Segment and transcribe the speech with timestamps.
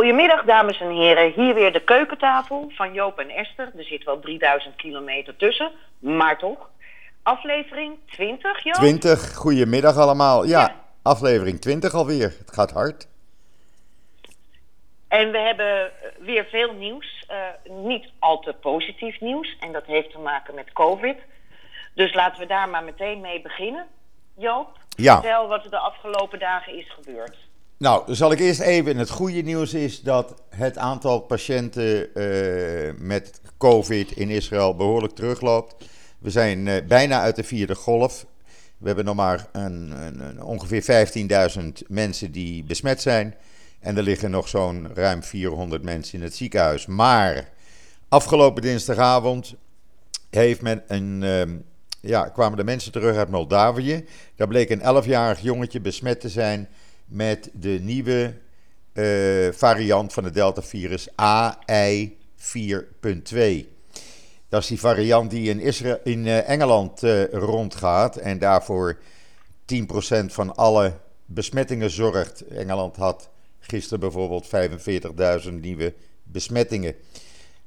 [0.00, 1.32] Goedemiddag, dames en heren.
[1.32, 3.72] Hier weer de keukentafel van Joop en Esther.
[3.76, 6.70] Er zit wel 3000 kilometer tussen, maar toch.
[7.22, 8.74] Aflevering 20, Joop?
[8.74, 10.44] 20, goedemiddag allemaal.
[10.44, 10.74] Ja, Ja.
[11.02, 12.34] aflevering 20 alweer.
[12.38, 13.08] Het gaat hard.
[15.08, 17.24] En we hebben eh, weer veel nieuws.
[17.28, 17.36] Eh,
[17.70, 19.56] niet al te positief nieuws.
[19.60, 21.16] En dat heeft te maken met COVID.
[21.94, 23.86] Dus laten we daar maar meteen mee beginnen.
[24.36, 25.14] Joop, Ja.
[25.20, 27.36] vertel wat er de afgelopen dagen is gebeurd.
[27.80, 28.96] Nou, dan zal ik eerst even.
[28.96, 35.74] Het goede nieuws is dat het aantal patiënten eh, met COVID in Israël behoorlijk terugloopt.
[36.18, 38.26] We zijn eh, bijna uit de vierde golf.
[38.78, 41.06] We hebben nog maar een, een, ongeveer
[41.56, 43.34] 15.000 mensen die besmet zijn.
[43.78, 46.86] En er liggen nog zo'n ruim 400 mensen in het ziekenhuis.
[46.86, 47.48] Maar
[48.08, 49.54] afgelopen dinsdagavond
[50.30, 51.56] heeft men een, ehm,
[52.00, 54.04] ja, kwamen de mensen terug uit Moldavië.
[54.36, 56.68] Daar bleek een 11-jarig jongetje besmet te zijn
[57.10, 58.34] met de nieuwe
[58.92, 61.14] eh, variant van het Delta-virus AI4.2.
[64.48, 68.98] Dat is die variant die in, Isra in eh, Engeland eh, rondgaat en daarvoor
[69.74, 69.76] 10%
[70.26, 70.92] van alle
[71.24, 72.46] besmettingen zorgt.
[72.46, 74.48] Engeland had gisteren bijvoorbeeld
[75.44, 76.94] 45.000 nieuwe besmettingen.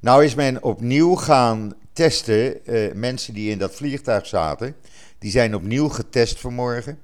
[0.00, 2.60] Nou is men opnieuw gaan testen.
[2.94, 4.76] mensen die in dat vliegtuig zaten,
[5.18, 6.98] die zijn opnieuw getest vanmorgen.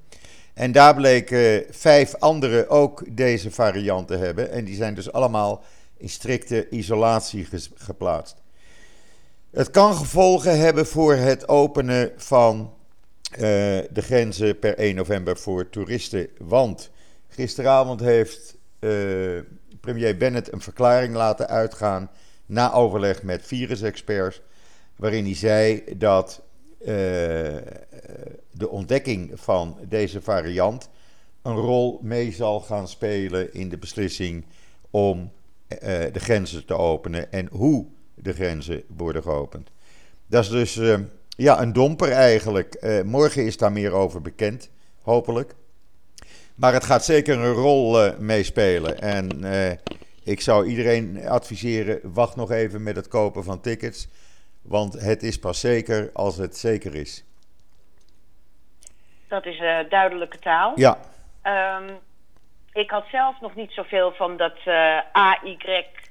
[0.61, 4.51] En daar bleken vijf anderen ook deze variant te hebben.
[4.51, 5.63] En die zijn dus allemaal
[5.97, 8.35] in strikte isolatie geplaatst.
[9.51, 12.73] Het kan gevolgen hebben voor het openen van
[13.31, 13.39] eh,
[13.89, 16.27] de grenzen per 1 november voor toeristen.
[16.37, 16.89] Want
[17.27, 18.89] gisteravond heeft eh,
[19.79, 22.11] premier Bennett een verklaring laten uitgaan
[22.45, 24.41] na overleg met virusexperts,
[24.95, 26.41] waarin hij zei dat
[28.51, 30.89] de ontdekking van deze variant
[31.41, 34.45] een rol mee zal gaan spelen in de beslissing
[34.89, 35.31] om
[35.67, 35.79] eh,
[36.11, 39.69] de grenzen te openen en hoe de grenzen worden geopend.
[40.27, 42.73] Dat is dus eh, ja, een domper eigenlijk.
[42.73, 44.69] Eh, morgen is daar meer over bekend,
[45.01, 45.55] hopelijk.
[46.55, 49.01] Maar het gaat zeker een rol eh, meespelen.
[49.01, 49.77] En eh,
[50.23, 54.07] ik zou iedereen adviseren: wacht nog even met het kopen van tickets.
[54.61, 57.23] Want het is pas zeker als het zeker is.
[59.27, 60.71] Dat is eh, duidelijke taal.
[60.75, 60.97] Ja,
[61.41, 61.93] Ehm,
[62.73, 65.57] ik had zelf nog niet zoveel van dat eh AY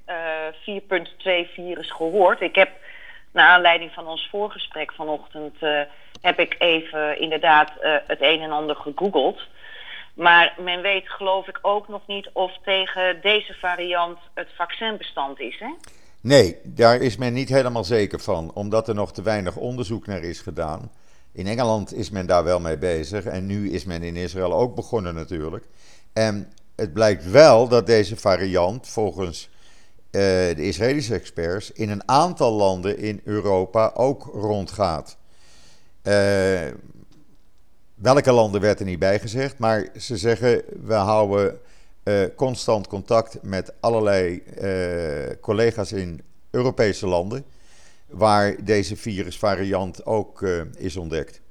[0.05, 0.17] eh
[0.61, 2.41] 4.2 virus gehoord.
[2.41, 2.71] Ik heb,
[3.33, 5.81] naar aanleiding van ons voorgesprek vanochtend, eh,
[6.21, 9.41] heb ik even inderdaad eh, het een en ander gegoogeld.
[10.15, 15.59] Maar men weet geloof ik ook nog niet of tegen deze variant het vaccinbestand is.
[15.59, 15.71] Hè?
[16.21, 20.23] Nee, daar is men niet helemaal zeker van, omdat er nog te weinig onderzoek naar
[20.23, 20.91] is gedaan.
[21.33, 24.75] In Engeland is men daar wel mee bezig en nu is men in Israël ook
[24.75, 25.65] begonnen natuurlijk.
[26.13, 29.51] En het blijkt wel dat deze variant volgens
[30.11, 30.21] eh,
[30.57, 35.17] de Israëlische experts in een aantal landen in Europa ook rondgaat.
[36.03, 36.69] Eh,
[37.95, 41.59] welke landen werd er niet bij gezegd, maar ze zeggen we houden
[42.03, 47.45] eh, constant contact met allerlei eh, collega's in Europese landen
[48.09, 51.43] waar deze virusvariant ook eh, is ontdekt.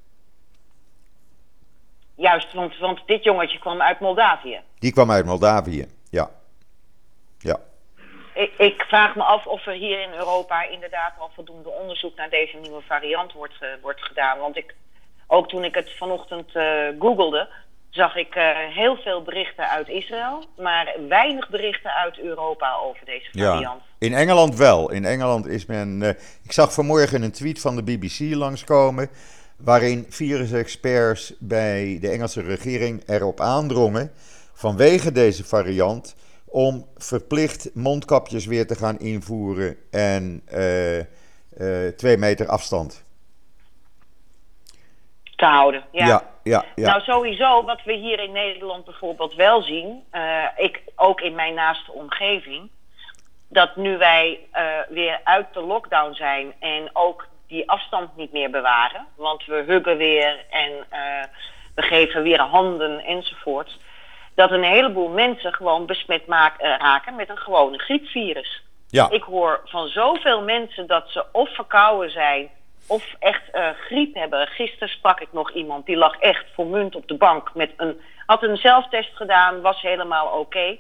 [2.16, 4.60] Juist, want, want dit jongetje kwam uit Moldavië.
[4.80, 6.32] Die kwam uit Moldavië, ja.
[7.38, 7.60] Ja,
[8.34, 12.30] Ik, ik vraag me af of er hier in Europa inderdaad al voldoende onderzoek naar
[12.30, 14.40] deze nieuwe variant wordt, wordt gedaan.
[14.40, 14.76] Want ik,
[15.28, 16.52] ook toen ik het vanochtend
[17.00, 17.50] googelde,
[17.90, 18.44] zag ik eh,
[18.76, 23.62] heel veel berichten uit Israël, maar weinig berichten uit Europa over deze variant.
[23.62, 23.82] ja.
[24.00, 24.92] In Engeland wel.
[24.92, 26.04] In Engeland is men.
[26.04, 26.10] eh,
[26.44, 29.10] ik zag vanmorgen een tweet van de BBC langskomen.
[29.58, 34.12] waarin virusexperts bij de Engelse regering erop aandrongen.
[34.54, 36.16] vanwege deze variant.
[36.46, 39.76] om verplicht mondkapjes weer te gaan invoeren.
[39.92, 43.04] en eh, twee meter afstand.
[45.40, 45.84] Te houden.
[45.92, 46.06] Ja.
[46.06, 46.64] ja, ja.
[46.76, 46.88] ja.
[46.90, 51.54] Nou, sowieso, wat we hier in Nederland bijvoorbeeld wel zien, eh, ik ook in mijn
[51.54, 52.70] naaste omgeving,
[53.50, 58.50] dat nu wij eh, weer uit de lockdown zijn en ook die afstand niet meer
[58.50, 61.24] bewaren, want we huggen weer en eh,
[61.76, 63.78] we geven weer handen enzovoort,
[64.36, 68.64] dat een heleboel mensen gewoon besmet maak- raken met een gewone griepvirus.
[68.88, 69.10] ja.
[69.10, 72.50] Ik hoor van zoveel mensen dat ze of verkouden zijn
[72.90, 74.48] of echt eh, griep hebben.
[74.48, 78.00] Gisteren sprak ik nog iemand die lag echt voor munt op de bank met een
[78.26, 80.78] had een zelftest gedaan, was helemaal oké.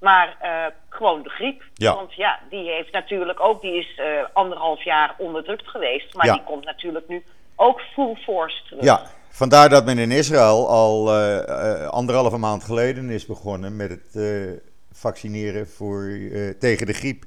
[0.00, 1.62] maar eh, gewoon de griep.
[1.74, 1.94] Ja.
[1.94, 6.14] Want ja, die heeft natuurlijk ook, die is eh, anderhalf jaar onderdrukt geweest.
[6.14, 6.32] Maar Ja.
[6.32, 7.24] die komt natuurlijk nu
[7.56, 8.84] ook full force terug.
[8.84, 11.12] Ja, vandaar dat men in Israël al
[11.90, 14.60] anderhalve maand geleden is begonnen met het
[14.92, 16.10] vaccineren voor,
[16.58, 17.24] tegen de griep.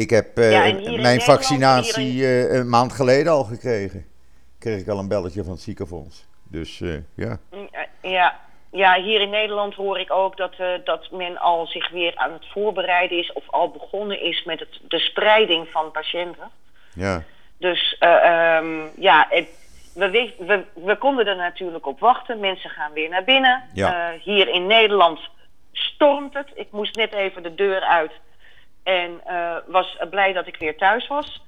[0.00, 4.04] Ik heb Ja, eh, mijn Nederland, vaccinatie hier eh, een maand geleden al gekregen.
[4.58, 6.26] Kreeg ik al een belletje van het ziekenfonds.
[6.42, 7.38] Dus eh, ja.
[8.02, 8.38] Ja,
[8.70, 10.54] ja, hier in Nederland hoor ik ook dat,
[10.84, 14.80] dat men al zich weer aan het voorbereiden is of al begonnen is met het,
[14.88, 16.50] de spreiding van patiënten.
[16.94, 17.22] ja.
[17.58, 19.58] Dus eh, ehm, ja, het-
[19.94, 22.40] we, we, we, konden er natuurlijk op wachten.
[22.40, 23.62] Mensen gaan weer naar binnen.
[23.72, 24.12] Ja.
[24.22, 25.20] Hier in Nederland
[25.72, 26.48] stormt het.
[26.54, 28.12] Ik moest net even de deur uit
[28.90, 31.42] en eh, was blij dat ik weer thuis was.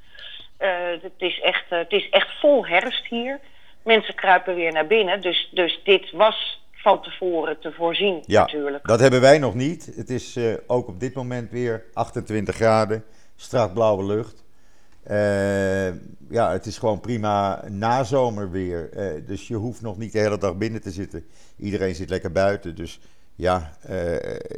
[0.56, 0.68] Eh,
[1.02, 3.40] het, is echt, eh, het is echt vol herfst hier.
[3.84, 5.20] Mensen kruipen weer naar binnen.
[5.20, 8.86] Dus, dus dit was van tevoren te voorzien Ja, natuurlijk.
[8.86, 9.92] dat hebben wij nog niet.
[9.96, 13.04] Het is ook op dit moment weer 28 graden,
[13.36, 14.44] strak blauwe lucht.
[16.28, 18.90] Ja, het is gewoon prima nazomerweer.
[18.92, 21.24] Eh, dus je hoeft nog niet de hele dag binnen te zitten.
[21.56, 22.74] Iedereen zit lekker buiten.
[22.74, 23.00] Dus
[23.34, 23.76] ja,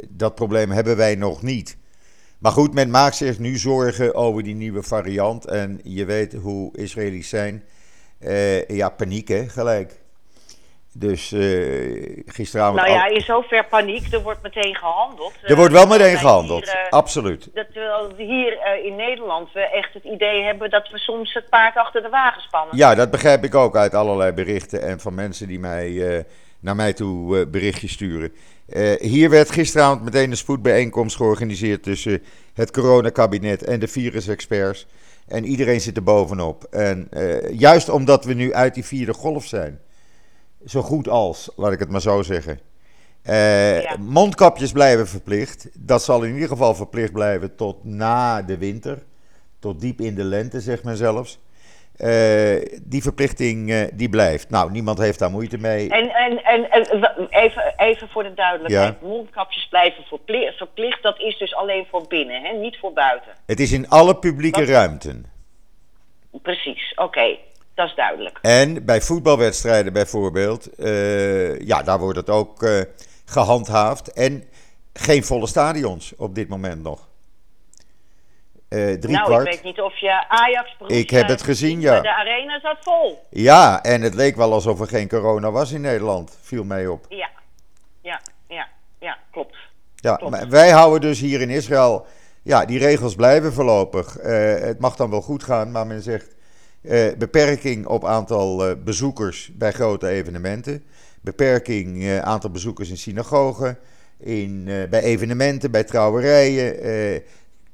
[0.08, 1.76] dat probleem hebben wij nog niet.
[2.44, 5.46] Maar goed, men maakt zich nu zorgen over die nieuwe variant.
[5.46, 7.64] En je weet hoe Israëli's zijn.
[8.20, 10.00] Eh, ja, paniek hè, gelijk.
[10.92, 12.76] Dus eh, gisteravond...
[12.76, 14.12] Nou ja, in zover paniek.
[14.12, 15.32] Er wordt meteen gehandeld.
[15.42, 17.48] er wordt wel Eh, meteen gehandeld, hier, eh, absoluut.
[17.54, 21.76] Dat terwijl hier in Nederland we echt het idee hebben dat we soms het paard
[21.76, 22.76] achter de wagen spannen.
[22.76, 26.24] Ja, dat begrijp ik ook uit allerlei berichten en van mensen die mij,
[26.60, 28.32] naar mij toe berichtjes sturen.
[28.66, 32.22] Eh, hier werd gisteravond meteen een spoedbijeenkomst georganiseerd tussen
[32.54, 34.86] het coronakabinet en de virusexperts.
[35.26, 36.64] En iedereen zit er bovenop.
[36.70, 39.80] En eh, juist omdat we nu uit die vierde golf zijn,
[40.66, 42.60] zo goed als, laat ik het maar zo zeggen.
[43.22, 43.96] Eh, Ja.
[43.96, 45.68] Mondkapjes blijven verplicht.
[45.78, 49.02] Dat zal in ieder geval verplicht blijven tot na de winter.
[49.58, 51.38] Tot diep in de lente, zegt men zelfs.
[51.96, 54.50] Eh, die verplichting eh, die blijft.
[54.50, 55.90] Nou, niemand heeft daar moeite mee.
[55.90, 58.96] En, en, en, en w- even, even voor de duidelijkheid.
[59.00, 59.06] Ja.
[59.08, 61.02] Mondkapjes blijven verpli- verplicht.
[61.02, 62.52] Dat is dus alleen voor binnen, hè?
[62.52, 63.32] niet voor buiten.
[63.46, 64.68] Het is in alle publieke Wat?
[64.68, 65.26] ruimten.
[66.42, 67.36] Precies, oké.
[67.74, 68.38] Dat is duidelijk.
[68.42, 72.80] En bij voetbalwedstrijden bijvoorbeeld, eh, ja, daar wordt het ook eh,
[73.24, 74.12] gehandhaafd.
[74.12, 74.44] En
[74.92, 77.08] geen volle stadions op dit moment nog.
[78.74, 79.46] Eh drie nou, kwart.
[79.46, 80.76] ik weet niet of je Ajax...
[80.78, 82.00] Borussia- Ik heb het gezien, ja.
[82.00, 83.18] De arena zat vol.
[83.30, 86.38] Ja, en het leek wel alsof er geen corona was in Nederland.
[86.42, 87.06] Viel mij op.
[87.08, 87.30] Ja,
[88.02, 88.68] ja, ja,
[89.00, 89.56] ja, klopt.
[89.94, 90.32] Ja, Klopt.
[90.32, 92.06] maar wij houden dus hier in Israël.
[92.42, 94.16] Ja, die regels blijven voorlopig.
[94.18, 96.34] Eh, het mag dan wel goed gaan, maar men zegt.
[96.82, 100.84] eh, beperking op aantal bezoekers bij grote evenementen.
[101.20, 103.78] Beperking aantal bezoekers in synagogen.
[104.18, 106.82] In, bij evenementen, bij trouwerijen.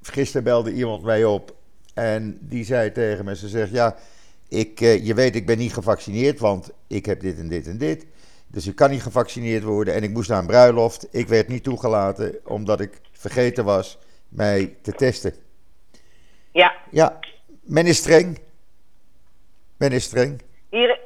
[0.02, 1.55] Gisteren belde iemand mij op.
[1.94, 3.97] En die zei tegen me: Ze zegt ja.
[4.49, 7.79] Ik, eh, je weet, ik ben niet gevaccineerd, want ik heb dit en dit en
[7.79, 8.06] dit.
[8.47, 11.08] Dus ik kan niet gevaccineerd worden en ik moest naar een bruiloft.
[11.11, 13.99] Ik werd niet toegelaten omdat ik vergeten was
[14.29, 15.35] mij te testen.
[16.52, 17.19] Ja, Ja,
[17.62, 18.38] men is streng.
[19.79, 20.43] Men is streng.
[20.70, 20.99] Hier,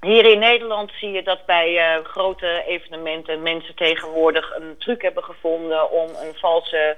[0.00, 5.24] hier in Nederland zie je dat bij eh, grote evenementen mensen tegenwoordig een truc hebben
[5.24, 6.96] gevonden om een valse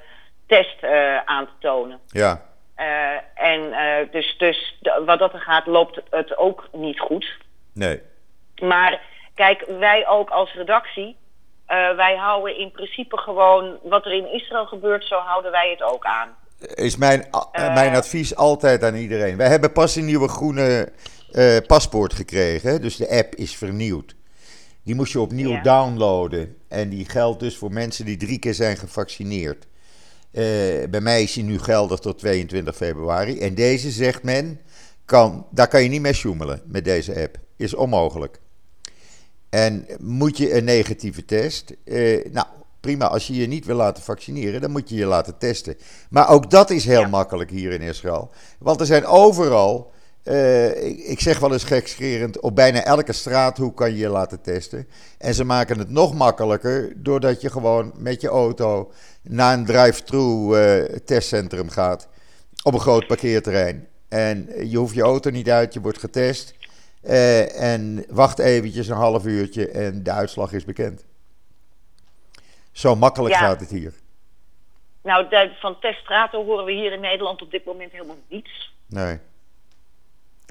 [0.51, 1.99] test eh, aan te tonen.
[2.07, 2.87] Ja, Eh,
[3.35, 7.39] en eh, dus, dus wat dat er gaat, loopt het ook niet goed.
[7.73, 8.01] nee.
[8.63, 9.01] Maar
[9.35, 11.17] kijk, wij ook als redactie,
[11.97, 16.05] wij houden in principe gewoon wat er in Israël gebeurt, zo houden wij het ook
[16.05, 16.37] aan.
[16.75, 19.37] Is mijn, mijn advies altijd aan iedereen.
[19.37, 20.93] Wij hebben pas een nieuwe groene
[21.67, 22.81] paspoort gekregen.
[22.81, 24.15] Dus de app is vernieuwd.
[24.85, 26.57] Die moest je opnieuw downloaden.
[26.69, 29.67] En die geldt dus voor mensen die drie keer zijn gevaccineerd.
[30.31, 30.43] Eh,
[30.91, 33.39] bij mij is die nu geldig tot 22 februari.
[33.39, 34.61] En deze zegt men,
[35.05, 37.39] kan, daar kan je niet mee sjoemelen met deze app.
[37.57, 38.41] Is onmogelijk.
[39.49, 41.75] En moet je een negatieve test?
[41.85, 42.47] Eh, nou,
[42.81, 43.07] prima.
[43.07, 45.77] Als je je niet wil laten vaccineren, dan moet je je laten testen.
[46.11, 47.09] Maar ook dat is heel Ja.
[47.09, 48.31] makkelijk hier in Israël.
[48.59, 53.77] Want er zijn overal, eh, ik, ik zeg wel eens gekscherend, op bijna elke straathoek
[53.77, 54.89] kan je je laten testen.
[55.19, 60.55] En ze maken het nog makkelijker doordat je gewoon met je auto naar een drive-thru
[60.55, 62.09] eh, testcentrum gaat.
[62.63, 63.89] Op een groot parkeerterrein.
[64.09, 66.55] En je hoeft je auto niet uit, je wordt getest.
[67.03, 71.05] Eh, en wacht eventjes een half uurtje en de uitslag is bekend.
[72.73, 73.41] Zo makkelijk Ja.
[73.41, 73.93] gaat het hier.
[75.03, 75.27] Nou,
[75.61, 78.75] van teststraten horen we hier in Nederland op dit moment helemaal niets.
[78.87, 79.19] Nee.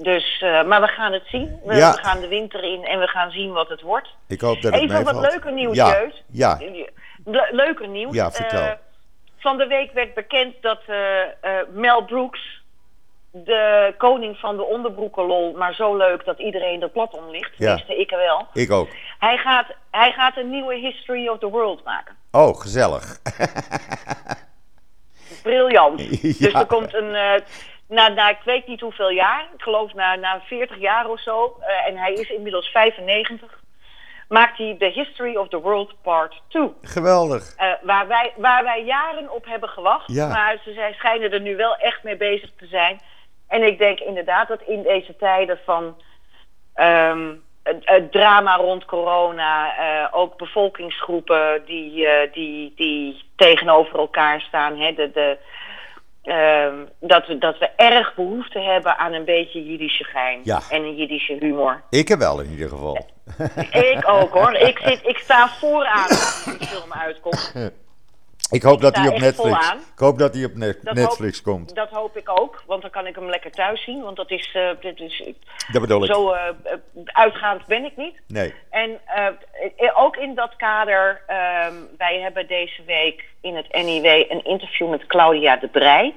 [0.02, 1.60] Dus, eh, maar we gaan het zien.
[1.64, 1.92] We, Ja.
[1.92, 4.08] gaan de winter in en we gaan zien wat het wordt.
[4.28, 5.88] Ik hoop dat het Even wat leuker nieuws, ja.
[5.90, 6.22] Jeus.
[6.30, 6.58] Ja,
[7.24, 8.14] Le- leuker nieuws.
[8.14, 8.60] Ja, vertel.
[8.60, 8.70] Eh,
[9.38, 12.58] van de week werd bekend dat eh, Mel Brooks
[13.32, 17.50] de koning van de onderbroekenlol, maar zo leuk dat iedereen er plat om ligt.
[17.56, 17.66] Ja.
[17.66, 18.46] Tenminste, ik wel.
[18.52, 18.88] Ik ook.
[19.18, 22.16] Hij gaat, hij gaat een nieuwe History of the World maken.
[22.30, 23.04] Oh, gezellig.
[25.42, 26.00] Briljant.
[26.00, 26.08] Ja.
[26.38, 27.42] Dus er komt een,
[27.90, 31.56] na, na ik weet niet hoeveel jaar, ik geloof na, na 40 jaar of zo,
[31.60, 33.60] eh, en hij is inmiddels 95,
[34.28, 36.72] maakt hij de History of the World Part 2.
[36.82, 37.54] Geweldig.
[37.56, 40.12] Eh, waar, wij, waar wij jaren op hebben gewacht.
[40.12, 40.28] Ja.
[40.28, 43.00] Maar ze zijn, schijnen er nu wel echt mee bezig te zijn.
[43.48, 45.96] En ik denk inderdaad dat in deze tijden van
[46.74, 54.78] ehm, het, het drama rond corona, eh, ook bevolkingsgroepen die, die, die tegenover elkaar staan,
[54.78, 55.38] hè, de, de,
[56.22, 60.60] ehm, dat, we, dat we erg behoefte hebben aan een beetje Jiddische gein Ja.
[60.70, 61.82] en een Jiddische humor.
[61.90, 63.06] Ik heb wel in ieder geval.
[63.70, 64.52] Ik ook hoor.
[64.70, 67.52] Ik, zit, ik sta vooraan als die film uitkomt.
[68.50, 69.70] Ik hoop dat hij op Netflix.
[69.72, 71.74] Ik hoop dat hij op Net- Dat Netflix hoop- komt.
[71.74, 74.02] Dat hoop ik ook, want dan kan ik hem lekker thuis zien.
[74.02, 75.22] Want dat is, eh, dit is
[75.72, 76.12] Dat bedoel ik.
[76.14, 76.54] zo eh, eh,
[77.04, 78.20] uitgaand ben ik niet.
[78.26, 78.54] Nee.
[78.70, 79.26] En eh,
[79.76, 84.90] eh, ook in dat kader, ehm, wij hebben deze week in het NIW een interview
[84.90, 86.14] met Claudia de Brij.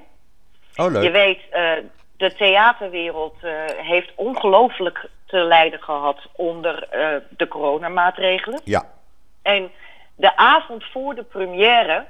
[0.75, 1.11] Oh, Je leuk.
[1.11, 1.71] weet, eh,
[2.17, 8.61] de theaterwereld eh, heeft ongelooflijk te lijden gehad onder eh, de coronamaatregelen.
[8.63, 8.83] Ja.
[9.41, 9.71] En
[10.15, 12.05] de avond voor de première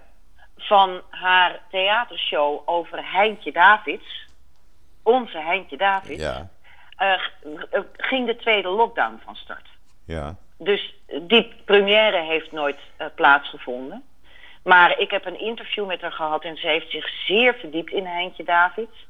[0.67, 4.27] van haar theatershow over Heintje Davids,
[5.03, 6.49] onze Heintje Davids, Ja.
[6.97, 7.13] eh,
[7.71, 9.67] eh, ging de tweede lockdown van start.
[10.05, 10.35] Ja.
[10.57, 14.03] Dus die première heeft nooit eh, plaatsgevonden.
[14.63, 18.05] Maar ik heb een interview met haar gehad en ze heeft zich zeer verdiept in
[18.05, 19.05] Heintje Davids.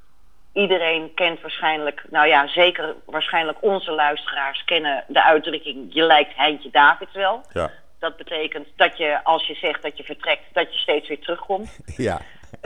[0.54, 6.70] Iedereen kent waarschijnlijk, nou ja, zeker waarschijnlijk onze luisteraars kennen de uitdrukking je lijkt Heintje
[6.70, 7.42] Davids wel.
[7.54, 7.70] Ja.
[8.04, 11.80] Dat betekent dat je, als je zegt dat je vertrekt, dat je steeds weer terugkomt.
[11.98, 12.22] Ja.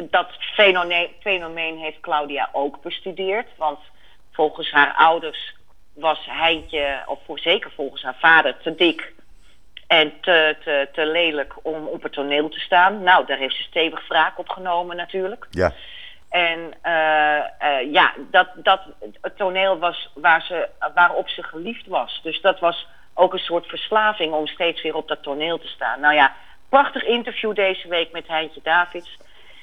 [0.09, 3.47] Dat fenomeen, fenomeen heeft Claudia ook bestudeerd.
[3.57, 3.79] Want
[4.31, 5.55] volgens haar ouders
[5.93, 9.13] was Heintje, of voor, zeker volgens haar vader, te dik
[9.87, 13.03] en te, te, te lelijk om op het toneel te staan.
[13.03, 15.47] Nou, daar heeft ze stevig wraak op genomen natuurlijk.
[15.49, 15.73] Ja.
[16.29, 18.81] En eh, eh, ja, dat, dat,
[19.21, 22.19] het toneel was waar ze, waarop ze geliefd was.
[22.23, 25.99] Dus dat was ook een soort verslaving om steeds weer op dat toneel te staan.
[25.99, 26.35] Nou ja,
[26.69, 29.17] prachtig interview deze week met Heintje Davids.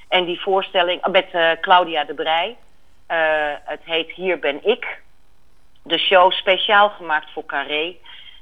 [0.09, 2.57] En die voorstelling eh, met eh, Claudia de Brij.
[3.07, 3.17] Eh,
[3.65, 5.03] het heet Hier ben ik.
[5.83, 7.97] De show speciaal gemaakt voor Carré.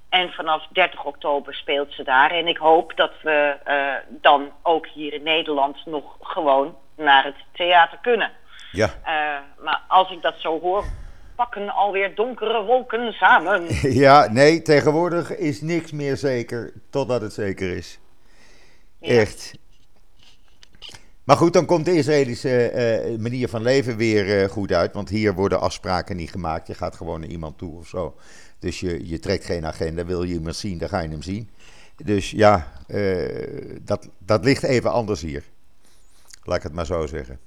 [0.09, 2.31] En vanaf 30 oktober speelt ze daar.
[2.31, 3.57] En ik hoop dat we
[4.09, 8.31] dan ook hier in Nederland nog gewoon naar het theater kunnen.
[8.73, 8.91] Ja.
[9.59, 10.85] Maar als ik dat zo hoor,
[11.37, 13.67] pakken alweer donkere wolken samen.
[14.03, 17.99] Ja, nee, tegenwoordig is niks meer zeker totdat het zeker is.
[18.99, 19.09] Ja.
[19.09, 19.61] Echt.
[21.25, 24.93] Maar goed, dan komt de Israëlische eh, manier van leven weer eh, goed uit.
[24.93, 26.67] Want hier worden afspraken niet gemaakt.
[26.67, 28.17] Je gaat gewoon naar iemand toe of zo.
[28.59, 30.05] Dus je, je trekt geen agenda.
[30.05, 31.51] Wil je iemand zien, dan ga je hem zien.
[31.97, 35.45] Dus ja, eh, dat, dat ligt even anders hier.
[36.45, 37.39] Laat ik het maar zo zeggen.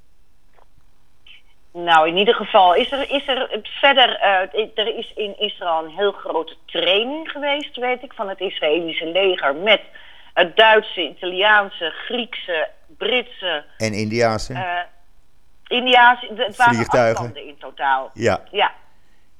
[1.77, 4.15] Nou, in ieder geval is er, is er verder.
[4.19, 9.05] eh, er is in Israël een heel grote training geweest, weet ik, van het Israëlische
[9.11, 9.55] leger.
[9.55, 9.81] Met
[10.33, 12.67] het Duitse, Italiaanse, Griekse,
[12.97, 14.53] Britse, En Indiaanse?
[14.53, 14.79] eh
[15.67, 16.27] Indiaanse.
[16.35, 17.15] Het waren Vliegtuigen.
[17.15, 18.11] acht landen in totaal.
[18.13, 18.41] ja.
[18.51, 18.71] Ja,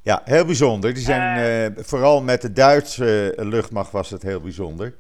[0.02, 0.94] Ja, heel bijzonder.
[0.94, 1.38] Die zijn,
[1.76, 4.94] eh, vooral met de Duitse luchtmacht was het heel bijzonder.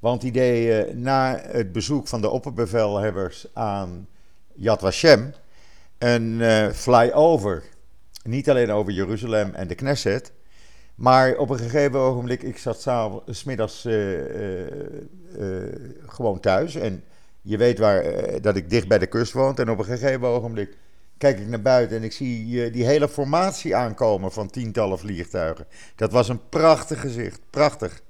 [0.00, 4.08] Want die deden na het bezoek van de opperbevelhebbers aan
[4.54, 5.34] Yad Vashem
[5.98, 7.62] een eh flyover.
[8.22, 10.32] Niet alleen over Jeruzalem en de Knesset,
[10.94, 14.66] maar op een gegeven ogenblik, ik zat s'avonds, 's middags eh, eh,
[15.38, 15.74] eh,
[16.06, 16.74] gewoon thuis.
[16.74, 17.04] En
[17.42, 18.04] je weet waar,
[18.40, 19.56] dat ik dicht bij de kust woon.
[19.56, 20.76] En op een gegeven ogenblik
[21.18, 25.66] kijk ik naar buiten en ik zie die hele formatie aankomen van tientallen vliegtuigen.
[25.96, 28.00] Dat was een prachtig gezicht, prachtig.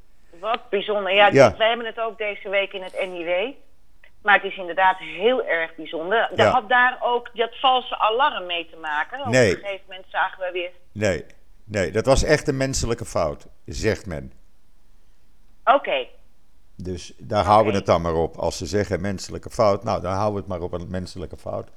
[0.41, 1.15] wat bijzonder.
[1.15, 1.55] Ja, Ja.
[1.59, 3.53] wij hebben het ook deze week in het NIW.
[4.23, 6.31] Maar het is inderdaad heel erg bijzonder.
[6.37, 6.45] Ja.
[6.45, 9.21] Er had daar ook dat valse alarm mee te maken.
[9.21, 9.51] Op Nee.
[9.51, 11.25] een gegeven moment zagen we weer Nee,
[11.65, 14.33] nee, dat was echt een menselijke fout, zegt men.
[15.65, 16.07] Oké,
[16.77, 18.37] Dus daar houden we het dan maar op.
[18.37, 21.69] Als ze zeggen menselijke fout, nou dan houden we het maar op een menselijke fout.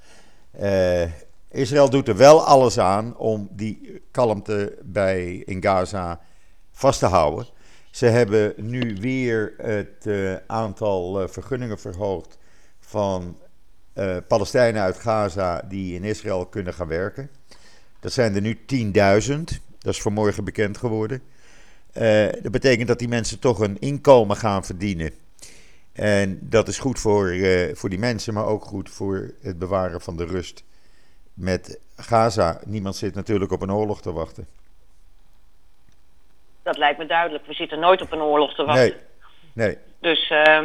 [0.51, 1.03] Eh,
[1.51, 6.19] Israël doet er wel alles aan om die kalmte bij in Gaza
[6.71, 7.45] vast te houden.
[7.91, 12.37] Ze hebben nu weer het eh, aantal eh, vergunningen verhoogd
[12.79, 13.37] van
[13.93, 17.29] eh, Palestijnen uit Gaza die in Israël kunnen gaan werken.
[17.99, 19.41] Dat zijn er nu 10.000.
[19.79, 21.21] Dat is vanmorgen bekend geworden.
[22.41, 25.11] Dat betekent dat die mensen toch een inkomen gaan verdienen.
[25.93, 27.35] En dat is goed voor,
[27.73, 30.63] voor die mensen, maar ook goed voor het bewaren van de rust.
[31.33, 32.61] Met Gaza.
[32.65, 34.47] Niemand zit natuurlijk op een oorlog te wachten.
[36.63, 37.45] Dat lijkt me duidelijk.
[37.45, 39.01] We zitten nooit op een oorlog te wachten.
[39.53, 39.77] Nee, nee.
[39.99, 40.59] Dus uh,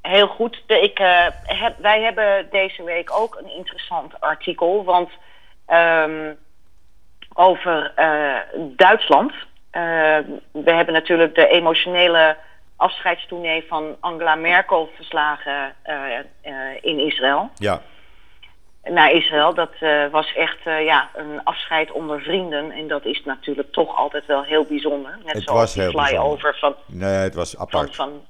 [0.00, 0.62] heel goed.
[0.66, 4.84] De, ik, uh, heb, wij hebben deze week ook een interessant artikel.
[4.84, 5.10] Want
[5.68, 6.36] um,
[7.34, 8.36] over uh,
[8.76, 9.32] Duitsland.
[10.50, 12.36] we hebben natuurlijk de emotionele
[12.76, 15.74] afscheidstournee van Angela Merkel verslagen
[16.80, 17.50] in Israël.
[17.54, 17.82] Ja
[18.84, 19.54] naar Israël.
[19.54, 22.70] Dat uh, was echt uh, ja, een afscheid onder vrienden.
[22.70, 25.18] En dat is natuurlijk toch altijd wel heel bijzonder.
[25.24, 27.96] Net het zoals die flyover van, nee, het was apart.
[27.96, 28.22] Van, van,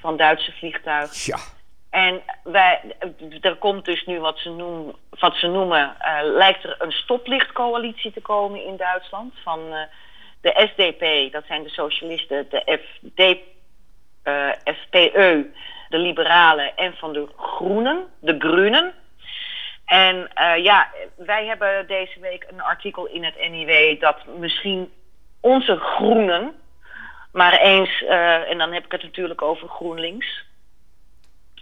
[0.00, 1.16] van Duitse vliegtuigen.
[1.24, 1.38] Ja.
[1.90, 2.80] En wij,
[3.40, 8.12] er komt dus nu wat ze noemen, wat ze noemen uh, lijkt er een stoplichtcoalitie
[8.12, 9.34] te komen in Duitsland.
[9.42, 9.60] Van
[10.40, 13.38] de SDP, dat zijn de socialisten, de FD,
[14.64, 15.50] FPE,
[15.88, 18.94] de liberalen en van de groenen, de groenen.
[19.84, 24.92] En uh, ja, wij hebben deze week een artikel in het NIW dat misschien
[25.40, 26.54] onze groenen,
[27.32, 30.44] maar eens, uh, en dan heb ik het natuurlijk over GroenLinks,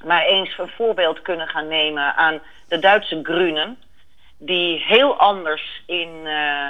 [0.04, 3.78] maar eens een voorbeeld kunnen gaan nemen aan de Duitse groenen,
[4.38, 6.68] die heel anders in, uh,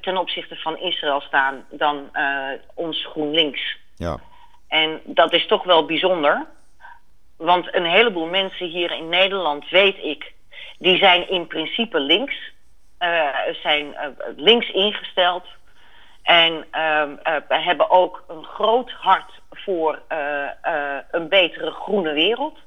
[0.00, 2.10] ten opzichte van Israël staan dan
[2.74, 3.76] ons GroenLinks.
[3.96, 4.18] Ja.
[4.68, 6.46] En dat is toch wel bijzonder,
[7.36, 10.34] want een heleboel mensen hier in Nederland, weet ik,
[10.78, 12.34] die zijn in principe links,
[12.98, 13.28] uh,
[13.62, 14.06] zijn uh,
[14.36, 15.44] links ingesteld.
[16.22, 17.02] En uh,
[17.48, 20.02] hebben ook een groot hart voor
[21.10, 22.58] een betere groene wereld.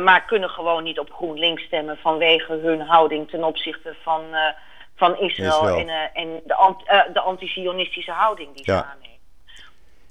[0.00, 4.22] maar kunnen gewoon niet op GroenLinks stemmen vanwege hun houding ten opzichte van,
[4.96, 5.78] van Israël, Israël.
[5.78, 8.78] en, en de, ant, de anti-sionistische houding die Ja.
[8.78, 9.18] ze aannemen.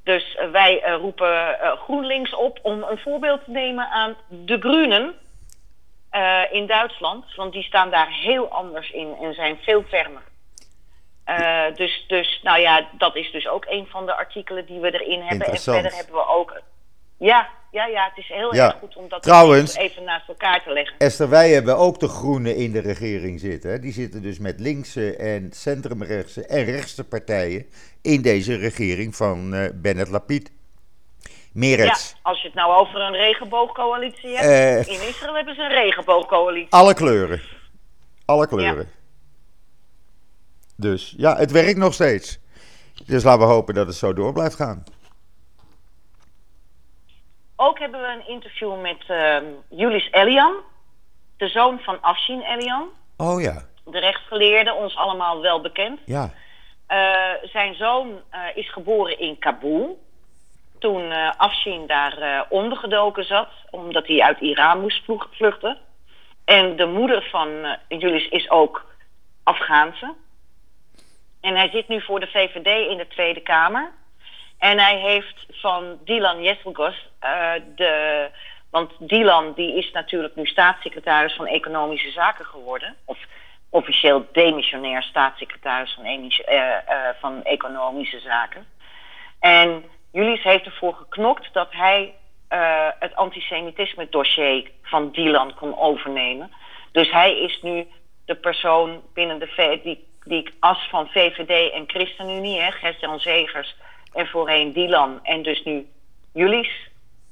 [0.03, 5.15] Dus wij roepen GroenLinks op om een voorbeeld te nemen aan de Groenen.
[6.15, 10.21] Uh, in Duitsland, want die staan daar heel anders in en zijn veel fermer.
[11.29, 14.91] Uh, dus, dus, nou ja, dat is dus ook een van de artikelen die we
[15.01, 15.47] erin hebben.
[15.47, 16.61] En verder hebben we ook.
[17.17, 18.65] Ja, ja, ja, het is heel Ja.
[18.65, 20.95] erg goed om dat Trouwens- even naast elkaar te leggen.
[20.97, 23.71] Esther, wij hebben ook de groenen in de regering zitten.
[23.71, 23.79] Hè?
[23.79, 27.65] Die zitten dus met linkse en centrumrechtse en rechtse partijen
[28.01, 30.51] in deze regering van eh Bennett Lapid.
[32.13, 34.87] Ja, als je het nou over een regenboogcoalitie hebt.
[34.87, 34.93] Eh.
[34.93, 36.71] in Israël hebben ze een regenboogcoalitie.
[36.73, 37.41] Alle kleuren.
[38.25, 38.89] Alle kleuren.
[40.77, 42.39] Dus ja, het werkt nog steeds.
[43.05, 44.83] Dus laten we hopen dat het zo door blijft gaan.
[47.55, 50.53] Ook hebben we een interview met ehm Julis Elian,
[51.37, 55.99] de zoon van Afshin Elian, Oh ja, de rechtsgeleerde, ons allemaal wel bekend.
[56.05, 56.33] ja.
[56.89, 60.03] Uh, zijn zoon uh, is geboren in Kabul.
[60.81, 65.77] Toen uh, Afshin daar ondergedoken zat, omdat hij uit Iran moest vluchten.
[66.45, 68.85] En de moeder van Julius is ook
[69.43, 70.13] Afghaanse.
[71.41, 73.91] En hij zit nu voor de VVD in de Tweede Kamer.
[74.57, 77.09] En hij heeft van Dylan Jesselgos,
[77.75, 78.29] de,
[78.69, 82.95] want Dylan die is natuurlijk nu staatssecretaris van Economische Zaken geworden.
[83.05, 83.17] Of
[83.69, 88.67] officieel demissionair staatssecretaris van, uh, uh, van Economische Zaken.
[89.39, 92.13] En Julius heeft ervoor geknokt dat hij
[92.49, 96.51] uh, het antisemitisme dossier van Dylan kon overnemen.
[96.91, 97.87] Dus hij is nu
[98.25, 103.75] de persoon binnen de v die, die as van VVD en ChristenUnie, Gert-Jan Zegers
[104.13, 105.87] en voorheen Dylan en dus nu
[106.33, 106.89] Julius,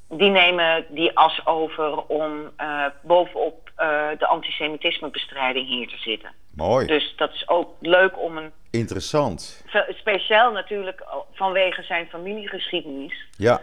[0.10, 6.32] die nemen die as over om uh, bovenop uh, de antisemitismebestrijding hier te zitten.
[6.56, 6.86] Mooi.
[6.86, 8.52] Dus dat is ook leuk om een.
[8.72, 9.64] Interessant.
[9.90, 11.04] Speciaal natuurlijk
[11.34, 13.28] vanwege zijn familiegeschiedenis.
[13.38, 13.62] Ja.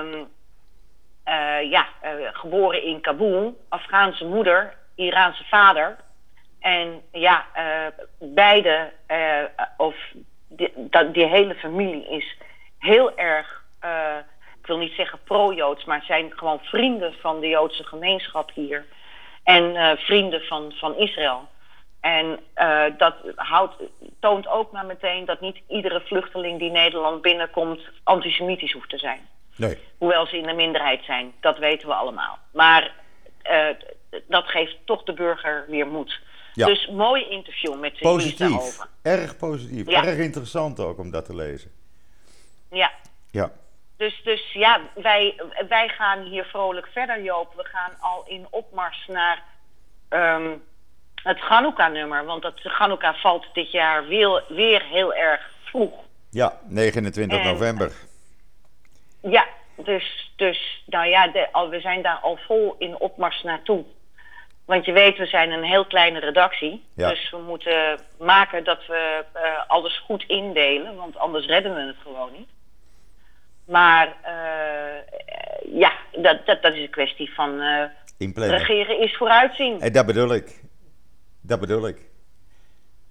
[0.00, 0.28] Um,
[1.28, 5.96] uh, ja, uh, geboren in Kabul, Afghaanse moeder, Iraanse vader.
[6.60, 8.92] En ja, uh, beide,
[9.76, 9.94] of
[10.48, 12.36] die, dat, die hele familie is
[12.78, 13.64] heel erg,
[14.60, 18.84] ik wil niet zeggen pro-Joods, maar zijn gewoon vrienden van de Joodse gemeenschap hier.
[19.42, 21.48] En vrienden van, van Israël.
[22.04, 23.74] En uh, dat houdt,
[24.20, 29.20] toont ook maar meteen dat niet iedere vluchteling die Nederland binnenkomt antisemitisch hoeft te zijn.
[29.56, 29.78] Nee.
[29.98, 32.38] Hoewel ze in de minderheid zijn, dat weten we allemaal.
[32.52, 32.92] Maar
[33.50, 33.66] uh,
[34.28, 36.20] dat geeft toch de burger weer moed.
[36.52, 36.66] Ja.
[36.66, 38.38] Dus mooi interview met jullie Positief.
[38.38, 38.86] daarover.
[39.02, 39.90] Erg positief.
[39.90, 40.04] Ja.
[40.04, 41.70] Erg interessant ook om dat te lezen.
[42.70, 42.92] Ja.
[43.30, 43.50] Ja.
[43.96, 47.54] Dus, dus ja, wij, wij gaan hier vrolijk verder, Joop.
[47.56, 49.42] We gaan al in opmars naar
[50.08, 50.62] um,
[51.24, 52.24] het Chanukka-nummer.
[52.24, 55.92] Want dat Chanukka valt dit jaar weer, weer heel erg vroeg.
[56.30, 57.92] Ja, 29 En- november.
[59.20, 63.84] Ja, dus, dus nou ja, de, al, we zijn daar al vol in opmars naartoe.
[64.64, 66.84] Want je weet, we zijn een heel kleine redactie.
[66.96, 67.08] Ja.
[67.08, 70.96] Dus we moeten maken dat we eh, alles goed indelen.
[70.96, 72.48] Want anders redden we het gewoon niet.
[73.66, 75.18] Maar eh,
[75.80, 77.62] ja, dat, dat, dat is een kwestie van
[78.18, 78.58] Inplannen.
[78.58, 79.80] regeren is vooruitzien.
[79.80, 80.62] En dat bedoel ik.
[81.46, 81.98] Dat bedoel ik.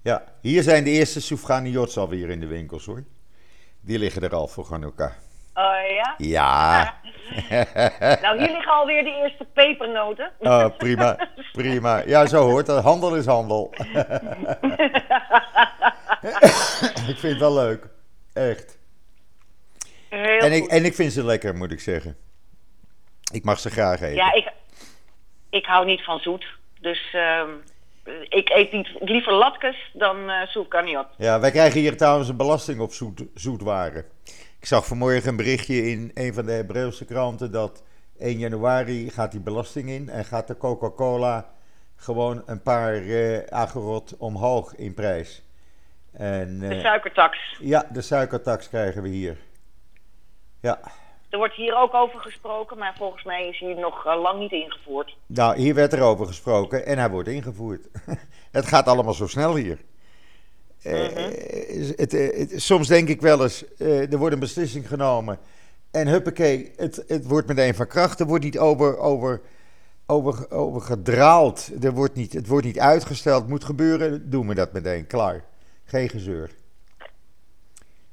[0.02, 3.04] Ja, hier zijn de eerste Soufganiots alweer in de winkels hoor.
[3.80, 5.12] Die liggen er al voor Hanukkah.
[5.54, 6.14] Oh ja?
[6.18, 6.94] Ja.
[8.22, 10.32] Nou, hier liggen alweer de eerste pepernoten.
[10.38, 12.02] Oh, prima, prima.
[12.06, 12.82] Ja, zo hoort dat.
[12.82, 13.74] Handel is handel.
[17.10, 17.86] ik vind het wel leuk.
[18.32, 18.78] Echt.
[20.08, 20.70] Heel En ik, goed.
[20.70, 22.16] en ik vind ze lekker, moet ik zeggen.
[23.32, 24.14] Ik mag ze graag eten.
[24.14, 24.52] Ja, ik,
[25.50, 26.46] ik hou niet van zoet.
[26.80, 27.50] Dus ehm,
[28.28, 31.06] ik eet niet, liever latkes dan soep carniot.
[31.16, 34.04] Ja, wij krijgen hier trouwens een belasting op zoet, zoetwaren.
[34.60, 37.82] Ik zag vanmorgen een berichtje in een van de Hebreeuwse kranten dat
[38.18, 41.52] 1 januari gaat die belasting in en gaat de Coca-Cola
[41.96, 43.02] gewoon een paar
[43.48, 45.42] agerot omhoog in prijs.
[46.12, 47.38] En De eh, suikertax.
[47.60, 49.36] ja, de suikertax krijgen we hier.
[50.60, 50.80] Ja,
[51.34, 54.52] Er wordt hier ook over gesproken, maar volgens mij is hier nog eh, lang niet
[54.52, 55.16] ingevoerd.
[55.26, 57.88] nou hier werd er over gesproken en hij wordt ingevoerd.
[58.58, 59.78] het gaat allemaal zo snel hier.
[60.82, 61.02] Eh,
[61.96, 65.38] het, eh, het- soms denk ik wel eens, er wordt een beslissing genomen.
[65.90, 68.20] En huppakee, het, het wordt meteen van kracht.
[68.20, 69.40] Er wordt niet over, over,
[70.06, 71.70] over, over gedraald.
[71.82, 73.48] Er wordt niet, het wordt niet uitgesteld.
[73.48, 75.06] Moet gebeuren, doen we dat meteen.
[75.06, 75.44] Klaar.
[75.84, 76.50] Geen gezeur.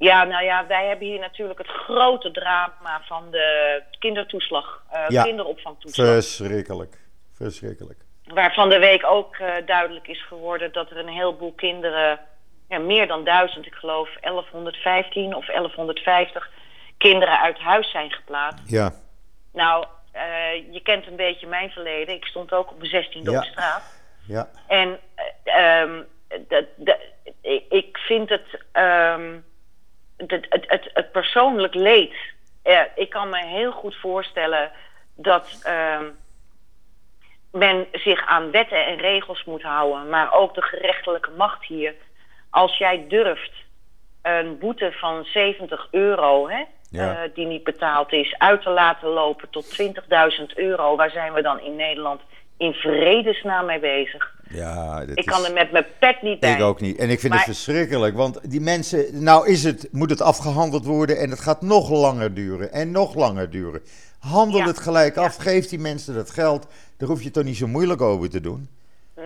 [0.02, 5.24] Ja, nou ja, wij hebben hier natuurlijk het grote drama van de kindertoeslag, eh, Ja.
[5.24, 6.08] kinderopvangtoeslag.
[6.08, 6.98] Verschrikkelijk.
[7.34, 8.00] Verschrikkelijk.
[8.24, 12.20] Waar van de week ook eh, duidelijk is geworden dat er een heleboel kinderen,
[12.70, 16.50] ja, meer dan duizend, ik geloof 1115 of 1150
[16.98, 18.70] kinderen uit huis zijn geplaatst.
[18.70, 18.92] Ja,
[19.54, 22.16] Nou, eh, je kent een beetje mijn verleden.
[22.16, 23.38] Ik stond ook op mijn zestiende Ja.
[23.38, 24.00] op straat.
[24.28, 25.00] ja, En
[25.44, 26.02] eh, ehm,
[26.48, 26.98] dat, dat,
[27.42, 29.38] ik- ik vind het, ehm,
[30.28, 32.14] het, het, het, het persoonlijk leed.
[32.64, 34.72] eh, ik kan me heel goed voorstellen
[35.16, 36.06] dat ehm,
[37.52, 41.94] men zich aan wetten en regels moet houden, maar ook de gerechtelijke macht hier.
[42.50, 43.52] Als jij durft
[44.22, 47.24] een boete van 70 euro, hè, Ja.
[47.24, 51.42] eh, die niet betaald is, uit te laten lopen tot 20.000 euro, waar zijn we
[51.42, 52.22] dan in Nederland
[52.62, 54.32] in vredesnaam mee bezig?
[54.50, 55.02] ja.
[55.02, 55.26] Ik is...
[55.26, 56.54] kan er met mijn pet niet bij.
[56.54, 56.98] Ik ook niet.
[56.98, 58.16] En ik vind Maar- het verschrikkelijk.
[58.16, 59.24] Want die mensen.
[59.24, 61.18] Nou is het, moet het afgehandeld worden.
[61.18, 62.72] En het gaat nog langer duren.
[62.72, 63.82] En nog langer duren.
[64.20, 64.66] Handel Ja.
[64.66, 65.22] het gelijk Ja.
[65.24, 65.36] af.
[65.36, 66.68] Geef die mensen dat geld.
[66.98, 68.70] Daar hoef je toch niet zo moeilijk over te doen.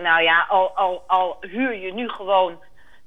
[0.02, 2.58] Nou ja, al, al, al huur je nu gewoon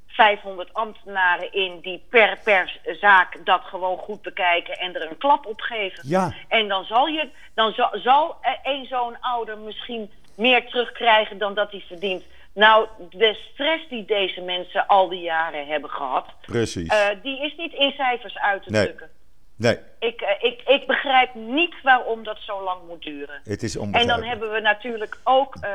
[0.07, 5.45] 500 ambtenaren in die per, per zaak dat gewoon goed bekijken en er een klap
[5.45, 6.03] op geven.
[6.07, 6.33] Ja.
[6.47, 11.71] En dan zal, je, dan zal, zal één zo'n ouder misschien meer terugkrijgen dan dat
[11.71, 12.23] hij verdient.
[12.53, 16.87] Nou, de stress die deze mensen al die jaren hebben gehad, Precies.
[16.89, 18.83] eh, die is niet in cijfers uit te Nee.
[18.85, 19.09] drukken.
[19.57, 23.41] nee, Ik, eh, ik, ik begrijp niet waarom dat zo lang moet duren.
[23.43, 25.73] het is En dan hebben we natuurlijk ook eh,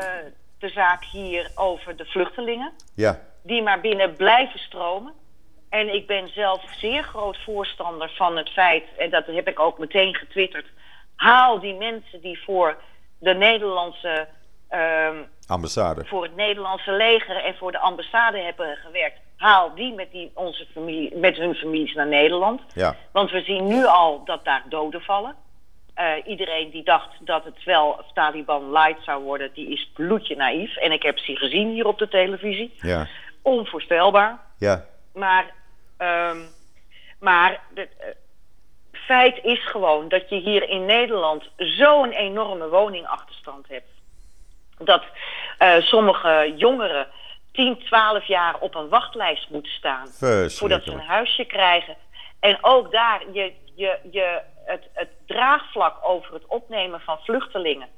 [0.58, 5.12] de zaak hier over de vluchtelingen, Ja, die maar binnen blijven stromen.
[5.70, 9.78] En ik ben zelf zeer groot voorstander van het feit, en dat heb ik ook
[9.78, 10.66] meteen getwitterd,
[11.16, 12.76] haal die mensen die voor
[13.18, 14.28] de Nederlandse,
[14.78, 16.04] ehm, ambassade.
[16.04, 20.66] voor het Nederlandse leger en voor de ambassade hebben gewerkt, haal die met, die onze
[20.72, 22.60] familie, met hun families naar Nederland.
[22.74, 25.34] Ja, Want we zien nu al dat daar doden vallen.
[25.94, 30.76] Eh, iedereen die dacht dat het wel Taliban light zou worden, die is bloedje naïef.
[30.76, 32.74] En ik heb ze gezien hier op de televisie.
[32.80, 33.06] ja,
[33.42, 34.40] Onvoorstelbaar.
[34.58, 34.84] ja.
[35.14, 35.52] Maar,
[35.96, 36.38] ehm,
[37.20, 38.06] maar het eh,
[38.92, 43.88] feit is gewoon dat je hier in Nederland zo'n enorme woningachterstand hebt.
[44.78, 45.02] Dat
[45.58, 47.06] eh, sommige jongeren
[47.52, 50.08] 10, 12 jaar op een wachtlijst moeten staan
[50.48, 51.96] voordat ze een huisje krijgen.
[52.40, 57.88] En ook daar, je, je, je, het, het draagvlak over het opnemen van vluchtelingen,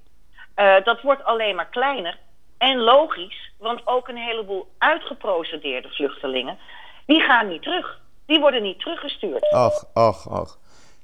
[0.54, 2.18] eh, dat wordt alleen maar kleiner.
[2.58, 6.58] En logisch, want ook een heleboel uitgeprocedeerde vluchtelingen,
[7.06, 8.00] die gaan niet terug.
[8.26, 9.50] Die worden niet teruggestuurd.
[9.50, 10.58] Ach, ach, ach.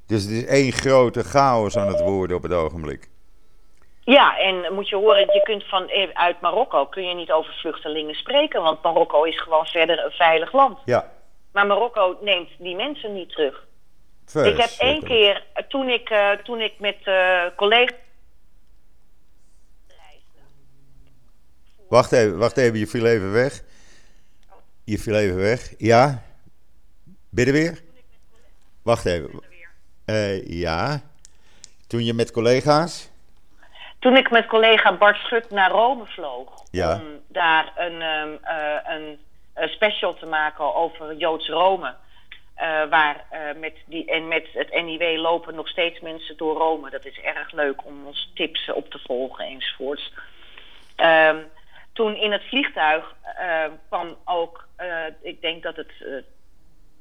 [0.07, 3.11] Dus het is één grote chaos aan het worden op het ogenblik.
[4.05, 7.55] Ja, en moet je horen, je kunt van, eh, uit Marokko kun je niet over
[7.55, 10.79] vluchtelingen spreken, want Marokko is gewoon verder een veilig land.
[10.85, 11.13] Ja,
[11.53, 13.67] Maar Marokko neemt die mensen niet terug.
[14.45, 16.97] Ik heb één keer, eh, toen ik, eh, toen ik met
[17.57, 18.01] collega's.
[21.89, 23.63] Wacht even, wacht even, je viel even weg.
[24.85, 25.75] Je viel even weg.
[25.79, 26.23] Ja?
[27.31, 27.83] Ben je er weer?
[28.83, 29.43] Wacht even.
[30.47, 31.03] Ja.
[31.87, 33.12] Toen je met collega's?
[34.03, 36.95] Toen ik met collega Bart Schut naar Rome vloog Ja.
[36.95, 39.19] om daar een, ehm, eh, een,
[39.69, 41.95] special te maken over Joods Rome.
[42.55, 46.91] eh, waar eh, met die, en met het NIW lopen nog steeds mensen door Rome.
[46.91, 50.13] Dat is erg leuk om ons tips op te volgen enzovoorts.
[50.97, 51.37] Ehm,
[51.93, 53.15] toen in het vliegtuig
[53.89, 54.67] kwam ook,
[55.23, 55.93] ik denk dat het,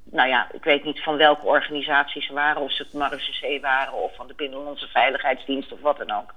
[0.04, 3.94] nou ja, ik weet niet van welke organisaties ze waren, of ze het Marechaussee waren
[3.94, 6.34] of van de Binnenlandse Veiligheidsdienst of wat dan ook.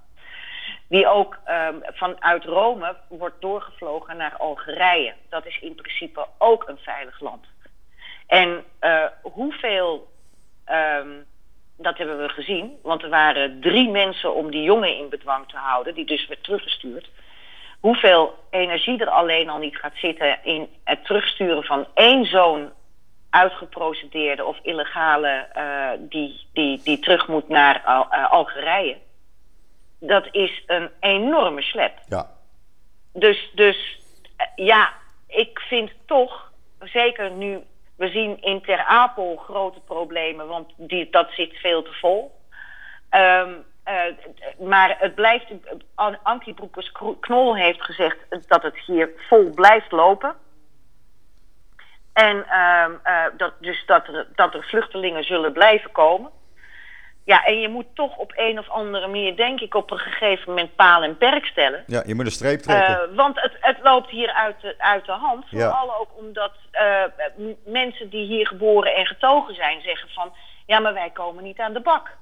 [0.88, 5.14] Die ook ehm, vanuit Rome wordt doorgevlogen naar Algerije.
[5.28, 7.46] Dat is in principe ook een veilig land.
[8.26, 10.08] En eh, hoeveel,
[10.64, 11.08] ehm,
[11.76, 15.56] dat hebben we gezien, want er waren drie mensen om die jongen in bedwang te
[15.56, 17.10] houden, die dus werd teruggestuurd.
[17.80, 22.70] Hoeveel energie er alleen al niet gaat zitten in het terugsturen van één zo'n
[23.30, 28.96] uitgeprocedeerde of illegale eh, die, die, die terug moet naar eh, Algerije.
[30.06, 31.98] Dat is een enorme slep.
[32.08, 32.30] Ja.
[33.12, 34.00] Dus, dus
[34.36, 34.92] eh, ja,
[35.26, 37.60] ik vind toch, zeker nu,
[37.96, 42.40] we zien in Ter Apel grote problemen, want die, dat zit veel te vol.
[43.10, 43.52] Ehm,
[43.84, 44.02] eh,
[44.58, 45.46] maar het blijft,
[45.94, 50.34] An- Ankie Broekers-Knol heeft gezegd dat het hier vol blijft lopen.
[52.12, 56.30] En ehm, eh, dat, dus dat er, dat er vluchtelingen zullen blijven komen.
[57.24, 60.48] Ja, en je moet toch op een of andere manier, denk ik, op een gegeven
[60.48, 61.84] moment paal en perk stellen.
[61.86, 63.10] ja, je moet een streep trekken.
[63.10, 65.44] Eh, want het, het loopt hier uit de, uit de hand.
[65.50, 65.70] Ja.
[65.70, 67.02] Vooral ook omdat eh,
[67.64, 70.32] mensen die hier geboren en getogen zijn zeggen van...
[70.66, 72.16] ja, maar wij komen niet aan de bak.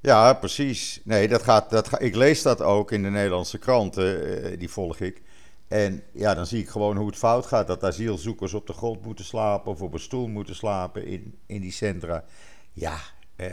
[0.00, 1.00] Ja, precies.
[1.04, 4.70] Nee, dat gaat, dat ga, ik lees dat ook in de Nederlandse kranten, eh, die
[4.70, 5.22] volg ik.
[5.68, 7.66] En ja, dan zie ik gewoon hoe het fout gaat.
[7.66, 11.60] Dat asielzoekers op de grond moeten slapen of op een stoel moeten slapen in, in
[11.60, 12.24] die centra.
[12.72, 12.96] Ja,
[13.38, 13.46] eh,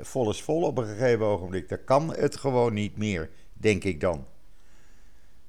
[0.00, 1.68] vol is vol op een gegeven ogenblik.
[1.68, 4.26] Dat kan het gewoon niet meer, denk ik dan.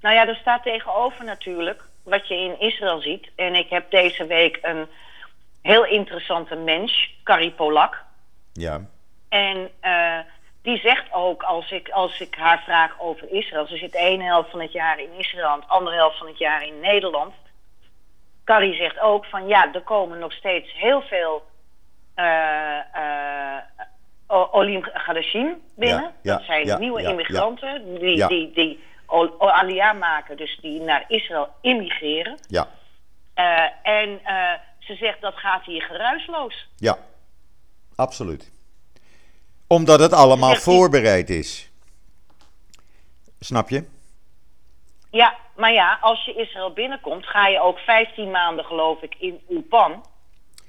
[0.00, 3.30] Nou ja, er staat tegenover natuurlijk wat je in Israël ziet.
[3.36, 4.86] En ik heb deze week een
[5.62, 8.02] heel interessante mens, Carrie Polak.
[8.52, 8.80] Ja,
[9.28, 10.18] En eh,
[10.62, 13.66] die zegt ook, als ik, als ik haar vraag over Israël...
[13.66, 15.60] ze zit ene helft van het jaar in Israël...
[15.60, 17.34] de andere helft van het jaar in Nederland.
[18.44, 21.52] Carrie zegt ook van ja, er komen nog steeds heel veel...
[22.14, 26.12] eh eh, Olim Gadashim binnen.
[26.22, 28.84] Dat zijn nieuwe immigranten die, die, die
[29.38, 32.38] Aliyah maken, dus die naar Israël immigreren.
[32.48, 32.68] ja,
[33.34, 34.20] Eh, en
[34.78, 36.68] ze zegt dat gaat hier geruisloos.
[36.76, 36.98] ja.
[37.96, 38.52] Absoluut.
[39.66, 41.70] Omdat het allemaal voorbereid is.
[43.40, 43.84] Snap je?
[45.10, 49.40] Ja, maar ja, als je Israël binnenkomt, ga je ook 15 maanden, geloof ik, in
[49.48, 50.04] Ulpan.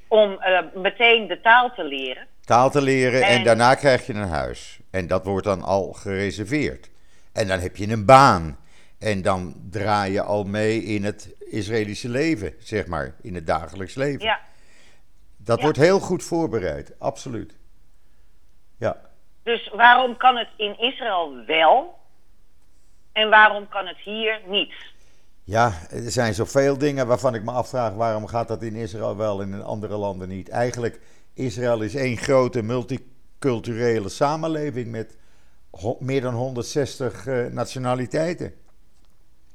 [0.08, 2.28] Om eh, meteen de taal te leren.
[2.42, 4.80] taal te leren en, En- daarna krijg je een huis.
[4.92, 6.90] En dat wordt dan al gereserveerd.
[7.34, 8.58] En dan heb je een baan.
[9.00, 13.96] En dan draai je al mee in het Israëlische leven, zeg maar, in het dagelijks
[13.96, 14.26] leven.
[14.26, 14.40] Ja,
[15.38, 15.64] dat ja.
[15.64, 17.56] wordt heel goed voorbereid, absoluut.
[18.80, 18.98] Ja,
[19.44, 22.00] dus waarom kan het in Israël wel
[23.12, 24.74] en waarom kan het hier niet?
[25.46, 29.42] Ja, er zijn zoveel dingen waarvan ik me afvraag waarom gaat dat in Israël wel
[29.42, 30.50] en in andere landen niet.
[30.50, 31.00] Eigenlijk,
[31.34, 35.18] Israël is één grote multiculturele samenleving met
[36.00, 38.54] meer dan 160 eh, nationaliteiten.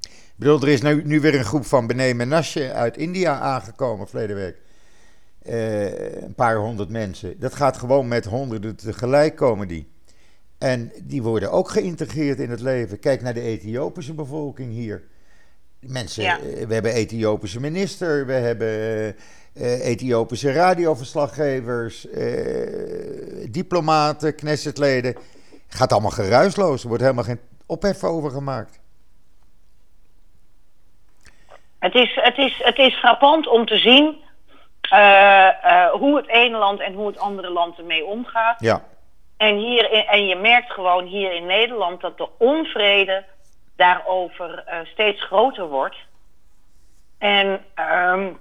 [0.00, 4.08] Ik bedoel, er is nu, nu weer een groep van Bene Menashe uit India aangekomen
[4.08, 4.56] verleden week.
[5.42, 7.40] Eh, een paar honderd mensen.
[7.40, 9.88] Dat gaat gewoon met honderden tegelijk komen die.
[10.58, 12.98] En die worden ook geïntegreerd in het leven.
[12.98, 15.02] Kijk naar de Ethiopische bevolking hier.
[15.80, 16.38] Mensen, Ja.
[16.38, 18.68] eh, we hebben Ethiopische minister, we hebben
[19.54, 25.14] eh, Ethiopische radioverslaggevers, eh, diplomaten, Knessetleden.
[25.68, 28.80] Gaat allemaal geruisloos, er wordt helemaal geen ophef over gemaakt.
[31.78, 34.16] Het is, het is, het is frappant om te zien
[35.92, 38.60] hoe het ene land en hoe het andere land ermee omgaat.
[38.60, 38.84] Ja,
[39.36, 43.24] En, hier in- en je merkt gewoon hier in Nederland dat de onvrede
[43.80, 45.96] daarover eh, steeds groter wordt.
[47.18, 48.32] En ehm,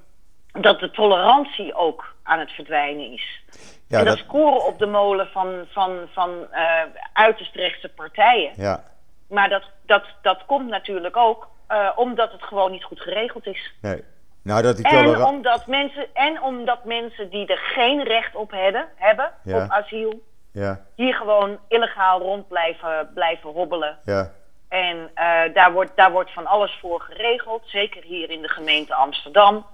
[0.52, 3.41] dat de tolerantie ook aan het verdwijnen is.
[3.88, 6.82] ja, en dat, dat, scoren op de molen van, van, van eh,
[7.13, 8.52] uiterst rechtse partijen.
[8.56, 8.84] ja,
[9.30, 13.73] Maar dat, dat, dat komt natuurlijk ook eh, omdat het gewoon niet goed geregeld is.
[13.82, 14.04] nee.
[14.43, 18.88] Nou, dat die En omdat, mensen, en omdat mensen die er geen recht op hebben,
[18.95, 19.63] hebben Ja.
[19.63, 20.21] op asiel,
[20.52, 23.97] Ja, hier gewoon illegaal rond blijven, blijven hobbelen.
[24.06, 24.32] ja,
[24.69, 28.93] En eh, daar, wordt, daar wordt van alles voor geregeld, zeker hier in de gemeente
[28.93, 29.65] Amsterdam.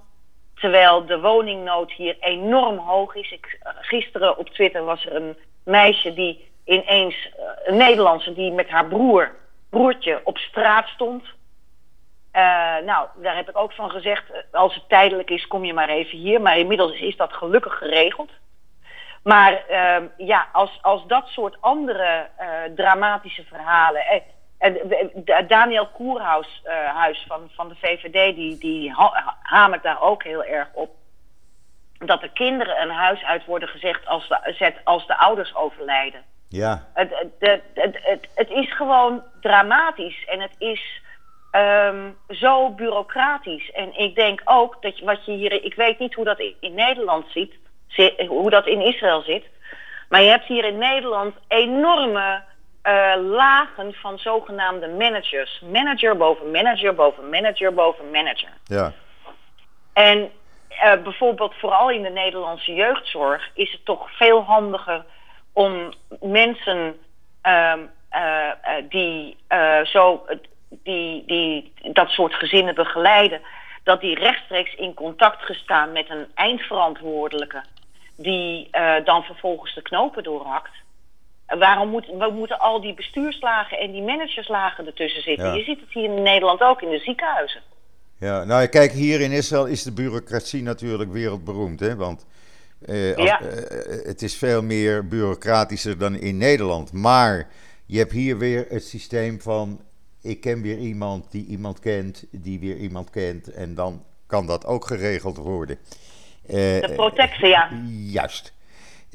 [0.54, 3.30] Terwijl de woningnood hier enorm hoog is.
[3.30, 8.52] Ik, eh, gisteren op Twitter was er een meisje die ineens, eh, een Nederlandse, die
[8.52, 9.34] met haar broer
[9.70, 11.24] broertje op straat stond.
[12.84, 16.18] Nou, daar heb ik ook van gezegd, als het tijdelijk is, kom je maar even
[16.18, 16.40] hier.
[16.40, 18.30] Maar inmiddels is dat gelukkig geregeld.
[19.22, 22.28] Maar uh, ja, als, als dat soort andere
[22.74, 24.06] dramatische verhalen.
[24.06, 24.22] En
[25.46, 26.62] Daniel Koerhuis
[26.94, 28.94] huis van, van de VVD, die, die
[29.42, 30.90] hamert daar ook heel erg op.
[31.98, 36.22] Dat de kinderen een huis uit worden gezegd als de, als de ouders overlijden.
[36.48, 36.86] Ja.
[36.94, 41.02] Het, het, het, het, het is gewoon dramatisch en het is
[41.52, 43.70] um, zo bureaucratisch.
[43.70, 45.64] En ik denk ook dat wat je hier.
[45.64, 47.54] Ik weet niet hoe dat in, Nederland ziet,
[48.28, 49.44] hoe dat in Israël zit.
[50.08, 52.42] Maar je hebt hier in Nederland enorme
[52.86, 55.62] uh, lagen van zogenaamde managers.
[55.72, 58.48] Manager boven manager boven manager boven manager.
[58.64, 58.92] Ja.
[59.92, 60.30] En
[60.70, 65.04] uh, bijvoorbeeld vooral in de Nederlandse jeugdzorg is het toch veel handiger
[65.52, 66.96] om mensen
[67.42, 68.50] um, uh,
[68.88, 69.36] die
[69.84, 70.26] zo
[70.68, 73.40] die, die dat soort gezinnen begeleiden,
[73.82, 77.64] dat die rechtstreeks in contact gestaan met een eindverantwoordelijke,
[78.16, 78.70] die
[79.04, 80.70] dan vervolgens de knopen doorhakt.
[81.46, 85.54] Waarom moet, we moeten al die bestuurslagen en die managerslagen ertussen zitten?
[85.54, 87.60] Je ziet het hier in Nederland ook in de ziekenhuizen.
[88.18, 91.96] Ja, nou kijk, hier in Israël is de bureaucratie natuurlijk wereldberoemd, hè?
[91.96, 92.26] Want
[92.88, 93.40] als, ja.
[93.40, 93.48] uh,
[94.04, 96.92] het is veel meer bureaucratischer dan in Nederland.
[96.92, 97.48] Maar
[97.86, 99.80] je hebt hier weer het systeem van
[100.22, 103.52] ik ken weer iemand die iemand kent, die weer iemand kent.
[103.52, 105.78] En dan kan dat ook geregeld worden.
[106.46, 107.70] Uh, de protectie, ja.
[107.88, 108.54] Juist.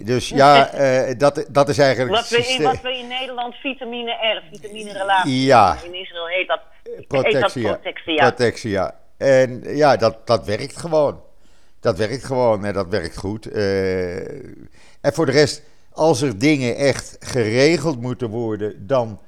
[0.05, 2.15] Dus ja, uh, dat, dat is eigenlijk.
[2.15, 5.43] Wat we, in, wat we in Nederland vitamine R, vitamine relatie.
[5.43, 5.77] Ja.
[5.83, 6.59] In Israël heet dat
[7.07, 7.67] protectie.
[7.67, 8.79] Heet dat protectie.
[9.17, 11.21] En ja, dat, dat werkt gewoon.
[11.79, 13.55] Dat werkt gewoon en dat werkt goed.
[13.55, 14.17] Uh,
[15.01, 19.19] en voor de rest, als er dingen echt geregeld moeten worden, dan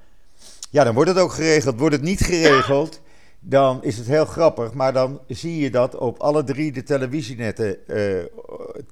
[0.69, 1.79] ja, dan wordt het ook geregeld.
[1.79, 3.01] Wordt het niet geregeld,
[3.39, 4.73] dan is het heel grappig.
[4.73, 8.23] Maar dan zie je dat op alle drie de televisienetten uh,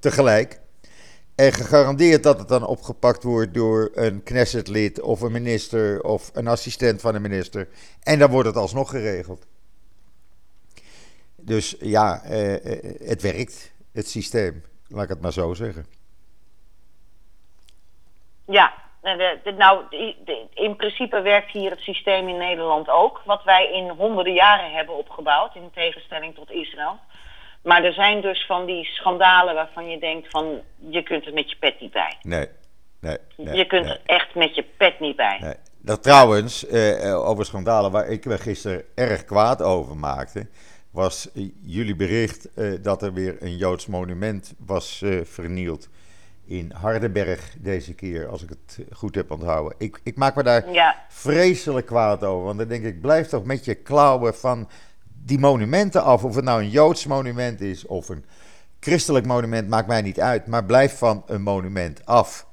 [0.00, 0.60] tegelijk.
[1.42, 6.46] En gegarandeerd dat het dan opgepakt wordt door een Knessetlid of een minister of een
[6.46, 7.68] assistent van een minister.
[8.02, 9.46] En dan wordt het alsnog geregeld.
[11.36, 12.30] Dus ja, uh,
[13.08, 14.64] het werkt, het systeem.
[14.88, 15.86] Laat ik het maar zo zeggen.
[18.46, 18.72] Ja,
[19.56, 19.84] nou,
[20.54, 23.22] in principe werkt hier het systeem in Nederland ook.
[23.24, 26.98] Wat wij in honderden jaren hebben opgebouwd, in tegenstelling tot Israël.
[27.62, 30.60] Maar er zijn dus van die schandalen waarvan je denkt van...
[30.76, 32.16] je kunt er met je pet niet bij.
[32.22, 32.46] Nee,
[33.00, 33.16] nee.
[33.36, 33.92] nee je kunt nee.
[33.92, 35.38] er echt met je pet niet bij.
[35.40, 35.54] Nee.
[35.78, 40.46] Dat trouwens, eh, over schandalen waar ik me gisteren erg kwaad over maakte...
[40.90, 41.28] was
[41.62, 45.88] jullie bericht eh, dat er weer een Joods monument was eh, vernield
[46.46, 49.74] in Hardenberg deze keer, als ik het goed heb onthouden.
[49.78, 51.04] Ik, ik maak me daar ja.
[51.08, 52.44] vreselijk kwaad over.
[52.44, 54.68] Want dan denk ik, blijf toch met je klauwen van
[55.24, 56.24] die monumenten af.
[56.24, 58.24] Of het nou een Joods monument is of een
[58.80, 60.46] christelijk monument, maakt mij niet uit.
[60.46, 62.46] Maar blijf van een monument af.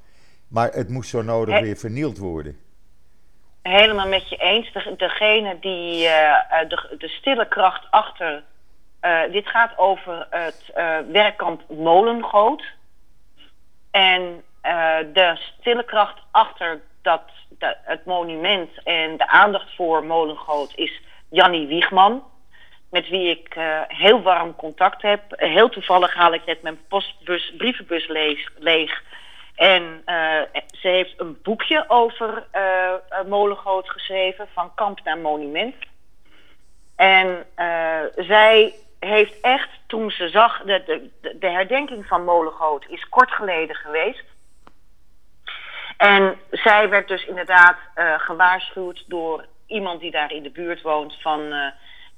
[0.48, 2.58] Maar het moest zo nodig He weer vernield worden.
[3.62, 4.74] Helemaal met je eens.
[4.74, 6.36] De, degene die uh,
[6.68, 8.44] de, de stille kracht achter.
[9.02, 10.72] Uh, dit gaat over het
[11.12, 12.64] werkkamp Molengoot
[13.92, 14.22] en
[14.64, 21.02] uh, de stille kracht achter dat, dat, het monument en de aandacht voor Molengoot is
[21.30, 22.24] Jannie Wiegman.
[22.90, 25.22] Met wie ik uh, heel warm contact heb.
[25.28, 28.08] Heel toevallig haal ik net mijn postbus, brievenbus
[28.58, 29.04] leeg.
[29.56, 32.44] En uh, ze heeft een boekje over
[33.28, 35.76] Molengoot geschreven, van kamp naar monument.
[36.96, 37.46] En
[38.16, 40.84] zij heeft echt, toen ze zag, de,
[41.22, 44.24] de, de herdenking van Molengoot is kort geleden geweest.
[45.98, 51.22] En zij werd dus inderdaad uh, gewaarschuwd door iemand die daar in de buurt woont
[51.22, 51.54] van...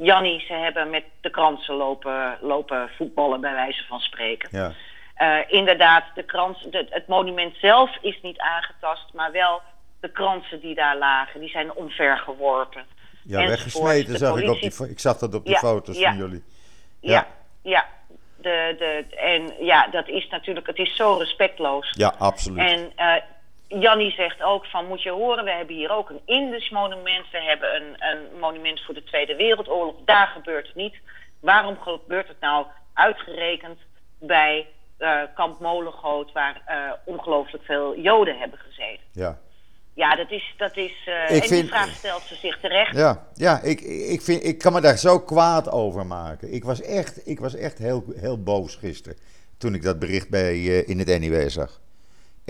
[0.04, 4.50] Jannie, ze hebben met de kransen lopen, lopen voetballen, bij wijze van spreken.
[4.52, 4.72] Ja.
[5.18, 9.62] Uh, inderdaad, de krans, de, het monument zelf is niet aangetast, maar wel
[10.00, 12.86] de kransen die daar lagen, die zijn omvergeworpen.
[13.24, 16.10] Ja, weggesmeten zag ik op die Ik zag dat op ja, foto's ja.
[16.10, 16.44] van jullie.
[17.00, 17.28] Ja,
[17.62, 17.86] ja.
[18.38, 21.94] De, de, en ja, dat is natuurlijk, het is zo respectloos.
[21.98, 22.69] Ja, absoluut.
[22.69, 23.15] En uh,
[23.80, 27.26] Jannie zegt ook van, moet je horen, we hebben hier ook een Indisch monument.
[27.32, 29.96] We hebben een, een monument voor de Tweede Wereldoorlog.
[30.06, 30.96] Daar gebeurt het niet.
[31.40, 33.80] Waarom gebeurt het nou uitgerekend
[34.19, 34.67] bij
[35.00, 39.06] uh, kamp Molengoot, waar uh, ongelooflijk veel Joden hebben gezeten?
[39.12, 39.40] Ja.
[39.94, 40.54] Ja, dat is.
[40.58, 42.96] Dat is uh, en vind, die vraag stelt ze zich terecht.
[42.96, 46.54] Ja, ja ik, ik, vind, ik kan me daar zo kwaad over maken.
[46.54, 49.17] Ik was echt, ik was echt heel, heel boos gisteren.
[49.58, 51.80] Toen ik dat bericht bij, in het NIW zag.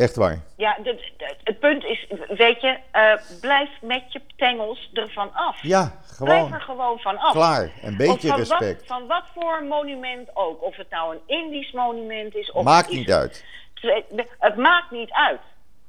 [0.02, 0.40] Echt waar.
[0.58, 5.62] Ja, de- de- het punt is, weet je, eh, blijf met je tengels ervan af.
[5.62, 6.54] Ja, Blijf gewoon.
[6.54, 7.32] er gewoon van af.
[7.32, 7.72] Klaar.
[7.82, 8.88] Een beetje van respect.
[8.88, 10.64] Wat, van wat voor monument ook.
[10.64, 12.52] Of het nou een Indisch monument is.
[12.52, 13.46] Of Maakt niet uit.
[13.74, 15.40] Het, het maakt niet uit.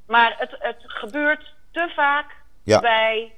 [0.07, 2.27] Maar het, het gebeurt te vaak
[2.63, 2.81] Ja.
[2.81, 3.33] bij,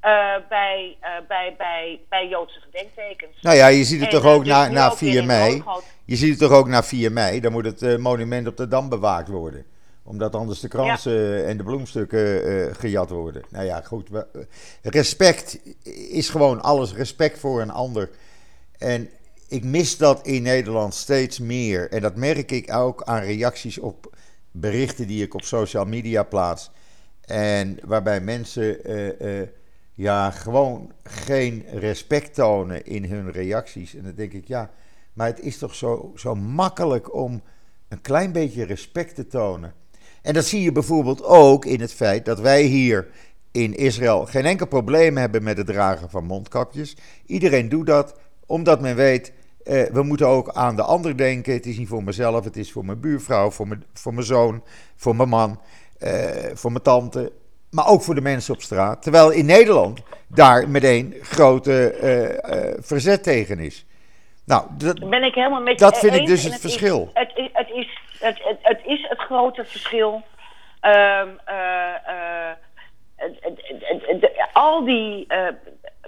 [0.00, 0.10] eh,
[0.48, 3.40] bij, eh, bij, bij, bij Joodse gedenktekens.
[3.40, 5.26] Nou ja, je ziet het En, toch ook dus na, na ook weer 4 in
[5.26, 5.62] mei.
[6.04, 7.40] Je ziet het toch ook na 4 mei.
[7.40, 9.66] Dan moet het monument op de Dam bewaakt worden.
[10.04, 13.42] Omdat anders de kransen en de bloemstukken eh, gejat worden.
[13.48, 14.10] Nou ja, goed.
[14.10, 14.22] eh,
[14.82, 15.58] respect
[16.12, 16.94] is gewoon alles.
[16.94, 18.10] Respect voor een ander.
[18.78, 19.08] En
[19.48, 21.90] ik mis dat in Nederland steeds meer.
[21.90, 24.16] En dat merk ik ook aan reacties op
[24.50, 26.70] berichten die ik op social media plaats.
[27.20, 28.84] En waarbij mensen
[29.18, 29.48] eh,
[29.94, 33.94] ja, gewoon geen respect tonen in hun reacties.
[33.94, 34.70] En dan denk ik, ja,
[35.12, 37.42] maar het is toch zo, zo makkelijk om
[37.88, 39.74] een klein beetje respect te tonen.
[40.22, 43.08] En dat zie je bijvoorbeeld ook in het feit dat wij hier
[43.52, 46.96] in Israël geen enkel probleem hebben met het dragen van mondkapjes.
[47.26, 49.32] Iedereen doet dat omdat men weet,
[49.64, 51.52] eh, we moeten ook aan de ander denken.
[51.52, 54.62] Het is niet voor mezelf, het is voor mijn buurvrouw, voor mijn, voor mijn zoon,
[54.96, 55.60] voor mijn man,
[55.98, 56.10] eh,
[56.54, 57.32] voor mijn tante.
[57.70, 59.02] Maar ook voor de mensen op straat.
[59.02, 63.86] Terwijl in Nederland daar meteen grote eh, verzet tegen is.
[64.44, 67.10] Nou, dat, ben ik helemaal met je Dat vind ik dus het verschil.
[67.14, 70.22] Is, het, het, is, het, het, het is het grote verschil.
[70.80, 71.94] Ehm, eh,
[73.16, 75.46] eh, al die eh,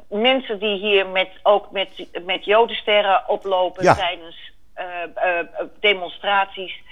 [0.08, 3.94] mensen die hier met, ook met, met jodensterren oplopen Ja.
[3.94, 4.52] tijdens
[5.80, 6.82] demonstraties.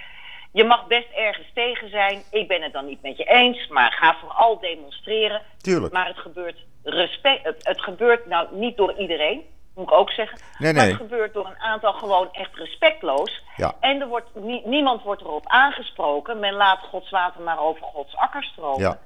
[0.52, 2.22] Je mag best ergens tegen zijn.
[2.30, 5.42] Ik ben het dan niet met je eens, maar ga vooral demonstreren.
[5.58, 5.92] tuurlijk.
[5.92, 9.42] Maar het gebeurt, respect, het, het gebeurt nou niet door iedereen,
[9.74, 10.38] moet ik ook zeggen.
[10.58, 10.92] Nee, Maar nee.
[10.92, 13.42] het gebeurt door een aantal gewoon echt respectloos.
[13.56, 13.74] Ja.
[13.80, 16.38] En er wordt, nie- niemand wordt erop aangesproken.
[16.38, 18.80] Men laat Gods water maar over Gods akker stromen.
[18.80, 18.98] Ja.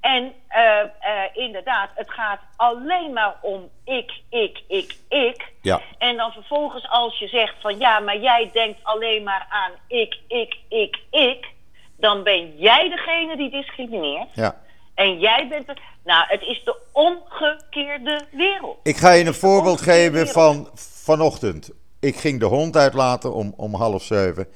[0.00, 0.88] En eh, eh,
[1.32, 5.52] inderdaad, het gaat alleen maar om ik, ik, ik, ik.
[5.62, 5.80] Ja.
[5.98, 10.18] En dan vervolgens als je zegt van ja, maar jij denkt alleen maar aan ik,
[10.28, 11.48] ik, ik, ik.
[11.96, 14.28] Dan ben jij degene die discrimineert.
[14.34, 14.54] Ja.
[15.00, 15.80] En jij bent er.
[16.04, 18.76] Nou, het is de omgekeerde wereld.
[18.82, 20.30] Ik ga je een de voorbeeld geven wereld.
[20.30, 21.70] van vanochtend.
[22.00, 24.46] Ik ging de hond uitlaten om, om half zeven.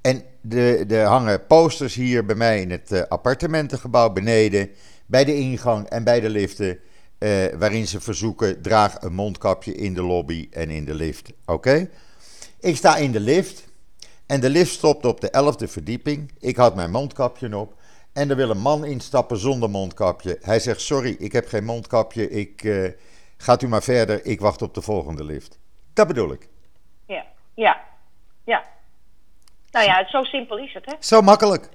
[0.00, 4.70] En de- er hangen posters hier bij mij in het eh, appartementengebouw beneden.
[5.06, 6.78] Bij de ingang en bij de liften.
[7.18, 11.32] eh, waarin ze verzoeken: draag een mondkapje in de lobby en in de lift.
[11.46, 11.90] Oké?
[12.60, 13.64] Ik sta in de lift.
[14.26, 16.32] En de lift stopt op de 11e verdieping.
[16.38, 17.74] Ik had mijn mondkapje op.
[18.12, 20.38] En er wil een man instappen zonder mondkapje.
[20.40, 22.30] Hij zegt: Sorry, ik heb geen mondkapje.
[22.30, 22.90] Ik, eh,
[23.36, 24.24] gaat u maar verder.
[24.24, 25.58] Ik wacht op de volgende lift.
[25.92, 26.48] Dat bedoel ik.
[27.06, 27.84] Ja, ja,
[28.44, 28.64] ja.
[29.70, 30.92] Nou ja, zo simpel is het, hè?
[31.00, 31.68] Zo makkelijk.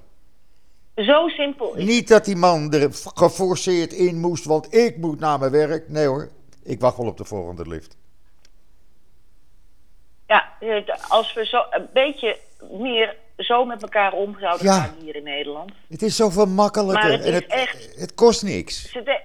[0.96, 5.38] Zo simpel is Niet dat die man er geforceerd in moest, want ik moet naar
[5.38, 5.88] mijn werk.
[5.88, 6.30] Nee hoor,
[6.62, 7.96] ik wacht wel op de volgende lift.
[10.26, 12.38] Ja, eh, als we zo een beetje
[12.70, 14.72] meer zo met elkaar om zouden Ja.
[14.80, 15.72] gaan hier in Nederland.
[15.88, 17.02] Het is zoveel makkelijker.
[17.08, 18.90] Maar het en het, echt- het kost niks.
[18.90, 19.20] Ze, de-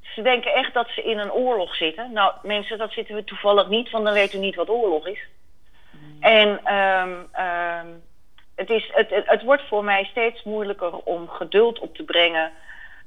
[0.00, 2.12] ze denken echt dat ze in een oorlog zitten.
[2.12, 5.18] Nou, mensen, dat zitten we toevallig niet, want dan weten we niet wat oorlog is.
[6.20, 7.86] En ehm, ehm,
[8.54, 12.52] het, is, het, het, het wordt voor mij steeds moeilijker om geduld op te brengen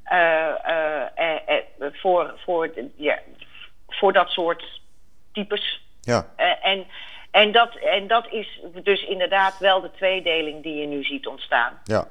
[0.03, 1.39] eh, eh, eh,
[1.79, 3.19] eh, voor, voor, ja,
[3.87, 4.81] voor dat soort
[5.31, 5.81] types.
[6.01, 6.85] Ja, Eh, en,
[7.41, 11.81] en, dat, en dat is dus inderdaad wel de tweedeling die je nu ziet ontstaan.
[11.83, 12.07] ja.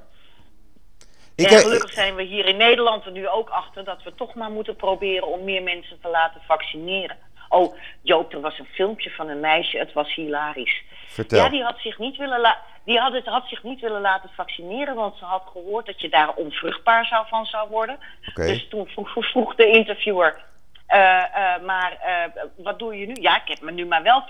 [1.36, 4.14] Ik, en eh, gelukkig zijn we hier in Nederland er nu ook achter dat we
[4.14, 7.16] toch maar moeten proberen om meer mensen te laten vaccineren.
[7.48, 10.82] Oh, Joop, er was een filmpje van een meisje, het was hilarisch.
[11.06, 11.38] vertel.
[11.38, 14.30] Ja, die had zich niet willen, la- die had het, had zich niet willen laten
[14.34, 17.98] vaccineren, want ze had gehoord dat je daar onvruchtbaar zou van zou worden.
[18.34, 20.44] Dus toen vroeg de interviewer,
[20.86, 23.14] eh, eh, maar eh, wat doe je nu?
[23.20, 24.24] Ja, ik heb me nu maar wel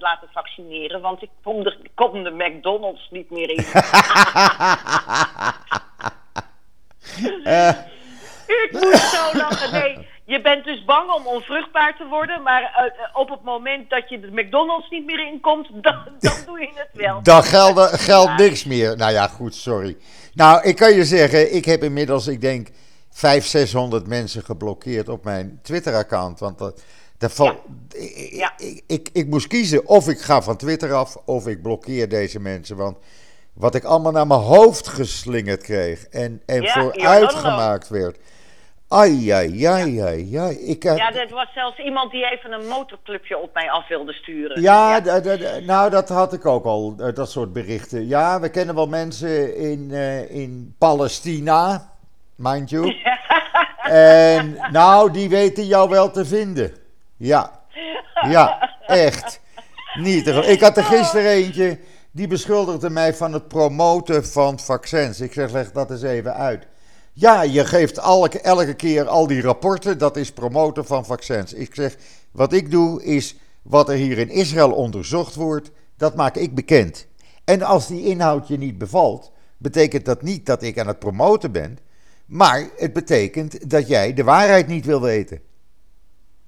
[0.00, 3.56] laten vaccineren, want ik kom de, ik kom de McDonald's niet meer in.
[8.46, 9.72] Ik moest zo lachen.
[9.72, 14.20] Nee, je bent dus bang om onvruchtbaar te worden, maar op het moment dat je
[14.20, 17.22] de McDonald's niet meer inkomt, dan, dan doe je het wel.
[17.22, 18.96] dan geldt, geldt niks meer.
[18.96, 19.96] Nou ja, goed, sorry.
[20.34, 22.68] Nou, ik kan je zeggen, ik heb inmiddels, ik denk,
[23.10, 26.38] 500, 600 mensen geblokkeerd op mijn Twitter-account.
[26.40, 26.82] Want dat,
[27.18, 27.60] dat val-
[27.94, 28.52] ik, Ja.
[28.58, 32.40] ik, ik, ik moest kiezen of ik ga van Twitter af of ik blokkeer deze
[32.40, 32.76] mensen.
[32.76, 32.96] Want
[33.52, 37.50] wat ik allemaal naar mijn hoofd geslingerd kreeg en, en Ja, you're vooruit not alone.
[37.50, 38.18] gemaakt werd.
[38.88, 40.56] Ai, ai, ai, ai, ai.
[40.56, 44.62] Ik, Ja, er was zelfs iemand die even een motorclubje op mij af wilde sturen.
[44.62, 44.98] Ja,
[45.66, 48.06] nou dat had ik ook al, eh, dat soort berichten.
[48.08, 51.89] Ja, we kennen wel mensen in, eh, in Palestina,
[52.40, 52.94] mind you.
[53.82, 56.72] En nou, die weten jou wel te vinden.
[57.16, 57.60] Ja,
[58.28, 59.40] ja, echt.
[59.94, 60.26] Niet.
[60.26, 61.78] Ik had er gisteren eentje,
[62.10, 65.20] die beschuldigde mij van het promoten van vaccins.
[65.20, 66.66] Ik zeg, leg dat eens even uit.
[67.12, 71.52] Ja, je geeft elke, elke keer al die rapporten, dat is promoten van vaccins.
[71.52, 71.96] Ik zeg,
[72.32, 77.06] wat ik doe is, wat er hier in Israël onderzocht wordt, dat maak ik bekend.
[77.44, 81.52] En als die inhoud je niet bevalt, betekent dat niet dat ik aan het promoten
[81.52, 81.78] ben,
[82.30, 85.40] maar het betekent dat jij de waarheid niet wil weten.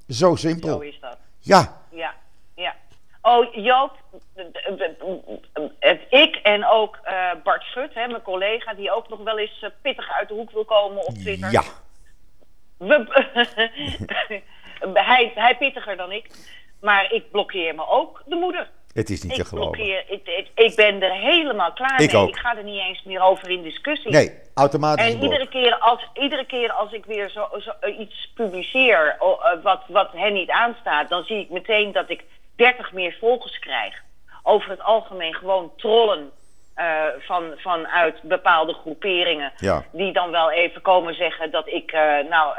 [0.08, 0.80] Zo Zo simpel.
[0.80, 1.18] is dat.
[1.38, 2.14] Ja, Ja,
[2.54, 2.74] ja.
[3.22, 3.96] Oh, Joop,
[6.08, 9.70] ik en ook eh, Bart Schut, hè, mijn collega, die ook nog wel eens eh,
[9.82, 11.52] pittig uit de hoek wil komen op Twitter.
[11.52, 11.62] ja,
[12.76, 13.06] We,
[14.94, 16.30] hij, hij pittiger dan ik.
[16.80, 18.70] Maar ik blokkeer me ook de moeder.
[18.94, 19.72] Het is niet te Ik geloven.
[19.72, 22.22] blokkeer, ik, ik, ik ben er helemaal klaar Ik mee.
[22.22, 22.28] ook.
[22.28, 24.10] Ik ga er niet eens meer over in discussie.
[24.10, 29.16] Nee, automatisch En iedere keer, als, iedere keer als ik weer zo, zo, iets publiceer
[29.20, 32.24] eh, wat, wat hen niet aanstaat, dan zie ik meteen dat ik
[32.56, 33.94] 30 meer volgers krijg.
[34.42, 36.30] Over het algemeen gewoon trollen
[36.74, 39.52] eh, van, vanuit bepaalde groeperingen.
[39.56, 39.84] Ja.
[39.92, 42.54] Die dan wel even komen zeggen dat ik, eh, nou,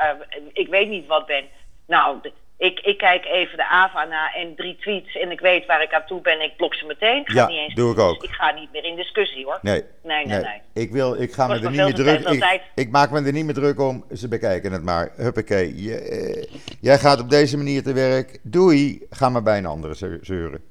[0.54, 1.46] ik weet niet wat ben.
[1.88, 2.18] Nou,
[2.58, 5.94] ik, ik kijk even de AVA na en drie tweets en ik weet waar ik
[5.94, 6.42] aan toe ben.
[6.42, 7.20] Ik blok ze meteen.
[7.22, 8.24] Ik ga Ja, niet eens doe ik ook.
[8.24, 9.60] Ik ga niet meer in discussie hoor.
[9.62, 10.62] Nee, Nee, nee, nee.
[10.74, 13.46] Ik, wil, ik ga me er niet meer druk ik, ik maak me er niet
[13.46, 14.06] meer druk om.
[14.14, 15.12] Ze bekijken het maar.
[15.16, 15.84] Huppakee.
[15.84, 18.40] Je, eh, jij gaat op deze manier te werk.
[18.44, 19.06] Doei.
[19.10, 20.62] Ga maar bij een andere zeu- zeuren.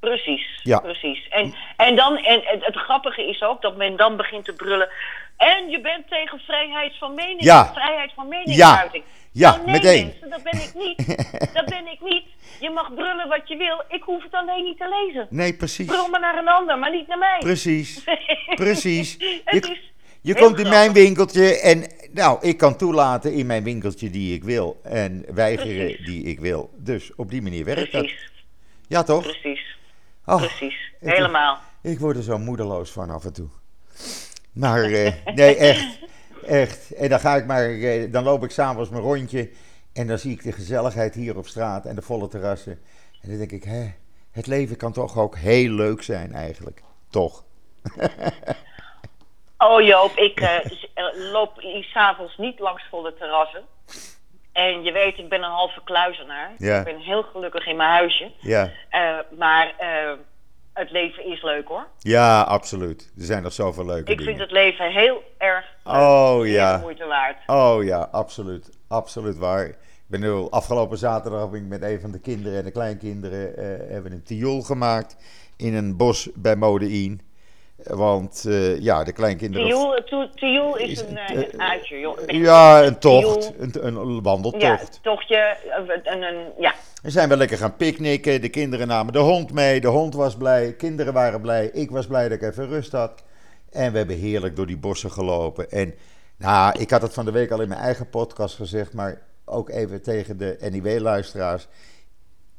[0.00, 0.78] Precies, Ja.
[0.78, 1.28] precies.
[1.28, 4.88] En, en, dan, en het, het grappige is ook dat men dan begint te brullen.
[5.36, 7.72] En je bent tegen vrijheid van mening, Ja.
[7.72, 9.04] vrijheid van meningsuiting.
[9.32, 10.06] Ja, Nou, nee, meteen.
[10.06, 11.16] Mensen, dat ben ik niet.
[11.54, 12.24] dat ben ik niet.
[12.60, 13.82] Je mag brullen wat je wil.
[13.88, 15.26] Ik hoef het alleen niet te lezen.
[15.30, 15.86] Nee, precies.
[15.86, 17.38] Brul maar naar een ander, maar niet naar mij.
[17.38, 18.04] Precies.
[18.54, 19.12] Precies.
[19.44, 23.64] Het Je, is je komt in mijn winkeltje en nou, ik kan toelaten in mijn
[23.64, 24.80] winkeltje die ik wil.
[24.82, 26.06] En weigeren Precies.
[26.06, 26.70] die ik wil.
[26.76, 28.00] Dus op die manier werkt dat.
[28.02, 28.30] Precies,
[28.88, 29.22] Ja, toch?
[29.22, 29.76] precies,
[30.26, 30.92] Oh, precies.
[31.00, 31.58] ik- Helemaal.
[31.82, 33.48] Ik word er zo moedeloos van af en toe.
[34.54, 35.98] Maar eh, nee, echt.
[36.46, 36.94] Echt.
[36.94, 39.50] En dan ga ik maar, eh, dan loop ik s'avonds mijn rondje.
[39.92, 42.80] En dan zie ik de gezelligheid hier op straat en de volle terrassen.
[43.22, 43.92] En dan denk ik, hè,
[44.30, 46.82] het leven kan toch ook heel leuk zijn eigenlijk.
[47.10, 47.44] Toch?
[49.58, 50.72] Oh Joop, ik eh,
[51.32, 53.62] loop s'avonds niet langs volle terrassen.
[54.52, 56.52] En je weet, ik ben een halve kluizenaar.
[56.58, 56.78] Ja.
[56.78, 58.30] Ik ben heel gelukkig in mijn huisje.
[58.40, 58.70] Ja.
[59.38, 59.74] Maar
[60.74, 61.86] het leven is leuk hoor.
[61.98, 63.12] Ja, absoluut.
[63.18, 64.24] Er zijn nog zoveel leuke Ik dingen.
[64.24, 65.94] vind het leven heel erg leuk.
[65.94, 66.78] Oh ja.
[66.78, 67.36] moeite waard.
[67.46, 68.70] Oh ja, absoluut.
[68.88, 69.66] Absoluut waar.
[69.66, 73.56] Ik ben nu afgelopen zaterdag ben ik met een van de kinderen en de kleinkinderen
[73.56, 75.16] eh, hebben een tiool gemaakt
[75.56, 77.20] in een bos bij Modein.
[77.76, 79.66] Want eh, ja, de kleinkinderen.
[80.34, 81.18] Tiool, is een,
[81.52, 82.18] een uitje, joh.
[82.26, 83.52] Ja, een tocht.
[83.58, 84.98] Een, een Ja, wandeltocht.
[85.02, 85.56] tochtje.
[86.04, 86.74] Een, een, ja.
[87.04, 88.40] We zijn wel lekker gaan picknicken.
[88.40, 89.80] De kinderen namen de hond mee.
[89.80, 90.72] De hond was blij.
[90.72, 91.66] Kinderen waren blij.
[91.66, 93.22] Ik was blij dat ik even rust had.
[93.70, 95.70] En we hebben heerlijk door die bossen gelopen.
[95.70, 95.94] En
[96.36, 98.92] nou, ik had het van de week al in mijn eigen podcast gezegd.
[98.92, 101.68] Maar ook even tegen de NIW-luisteraars.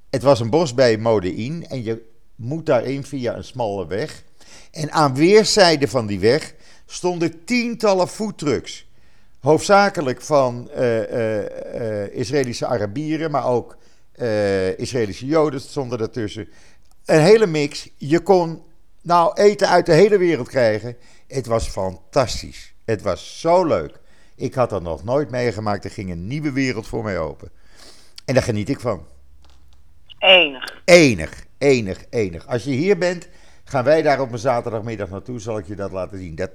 [0.10, 1.68] Het was een bos bij Modein.
[1.68, 4.24] En je moet daarin via een smalle weg.
[4.72, 6.54] En aan weerszijden van die weg
[6.86, 8.88] stonden tientallen foodtrucks.
[9.40, 13.78] Hoofdzakelijk van eh, Israëlische Arabieren, maar ook
[14.18, 16.50] eh, Israëlische Joden stonden ertussen.
[17.06, 17.90] Een hele mix.
[17.98, 18.64] Je kon
[19.02, 20.98] nou eten uit de hele wereld krijgen.
[21.28, 22.74] Het was fantastisch.
[22.86, 24.00] Het was zo leuk.
[24.36, 25.84] Ik had dat nog nooit meegemaakt.
[25.84, 27.50] Er ging een nieuwe wereld voor mij open.
[28.26, 29.06] En daar geniet ik van.
[30.20, 30.82] Enig.
[30.86, 32.48] Enig, enig, enig.
[32.48, 33.30] Als je hier bent,
[33.64, 35.40] gaan wij daar op een zaterdagmiddag naartoe.
[35.40, 36.36] Zal ik je dat laten zien.
[36.36, 36.52] Dat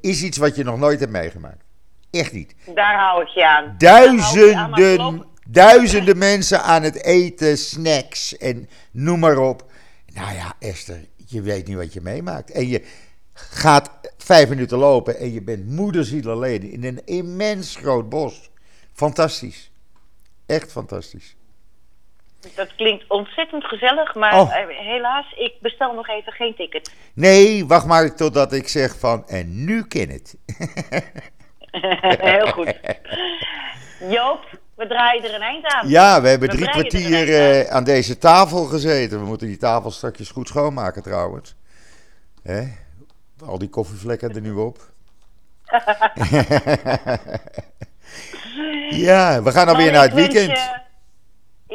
[0.00, 1.64] is iets wat je nog nooit hebt meegemaakt.
[2.10, 2.54] Echt niet.
[2.74, 3.74] Daar hou ik je aan.
[3.78, 9.64] Duizenden, duizenden mensen aan het eten, snacks en noem maar op.
[10.14, 12.50] Nou ja, Esther, je weet niet wat je meemaakt.
[12.50, 12.84] En je
[13.32, 18.50] gaat vijf minuten lopen en je bent moederziel alleen in een immens groot bos.
[18.92, 19.70] Fantastisch.
[20.46, 21.36] Echt fantastisch.
[22.54, 24.56] Dat klinkt ontzettend gezellig, maar Oh.
[24.56, 26.92] eh, helaas, ik bestel nog even geen ticket.
[27.14, 30.36] Nee, wacht maar totdat ik zeg van, en nu ken het.
[32.30, 32.74] Heel goed.
[34.14, 35.88] Joop, we draaien er een eind aan.
[35.88, 39.20] Ja, we hebben We drie er kwartier eh, aan deze tafel gezeten.
[39.20, 41.54] We moeten die tafel straks goed schoonmaken trouwens.
[42.42, 42.62] Hè?
[43.46, 44.78] Al die koffievlekken er nu op.
[48.90, 50.50] Ja, we gaan alweer Man, naar het weekend.
[50.50, 50.82] je-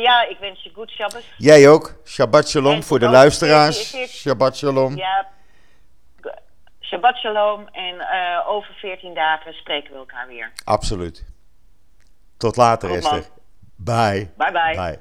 [0.01, 1.23] ja, ik wens je goed Shabbos.
[1.37, 1.93] Jij ook.
[2.05, 3.77] Shabbat shalom voor de ook luisteraars.
[3.77, 4.15] 14, 14.
[4.19, 4.95] Shabbat shalom.
[4.97, 5.27] Ja,
[6.81, 7.67] Shabbat shalom.
[7.67, 10.51] En eh, over 14 dagen spreken we elkaar weer.
[10.63, 11.25] Absoluut.
[12.39, 12.97] Tot later, Goed.
[12.97, 13.25] Esther.
[13.75, 14.29] Bye.
[14.37, 14.75] Bye bye.
[14.75, 14.99] Bye.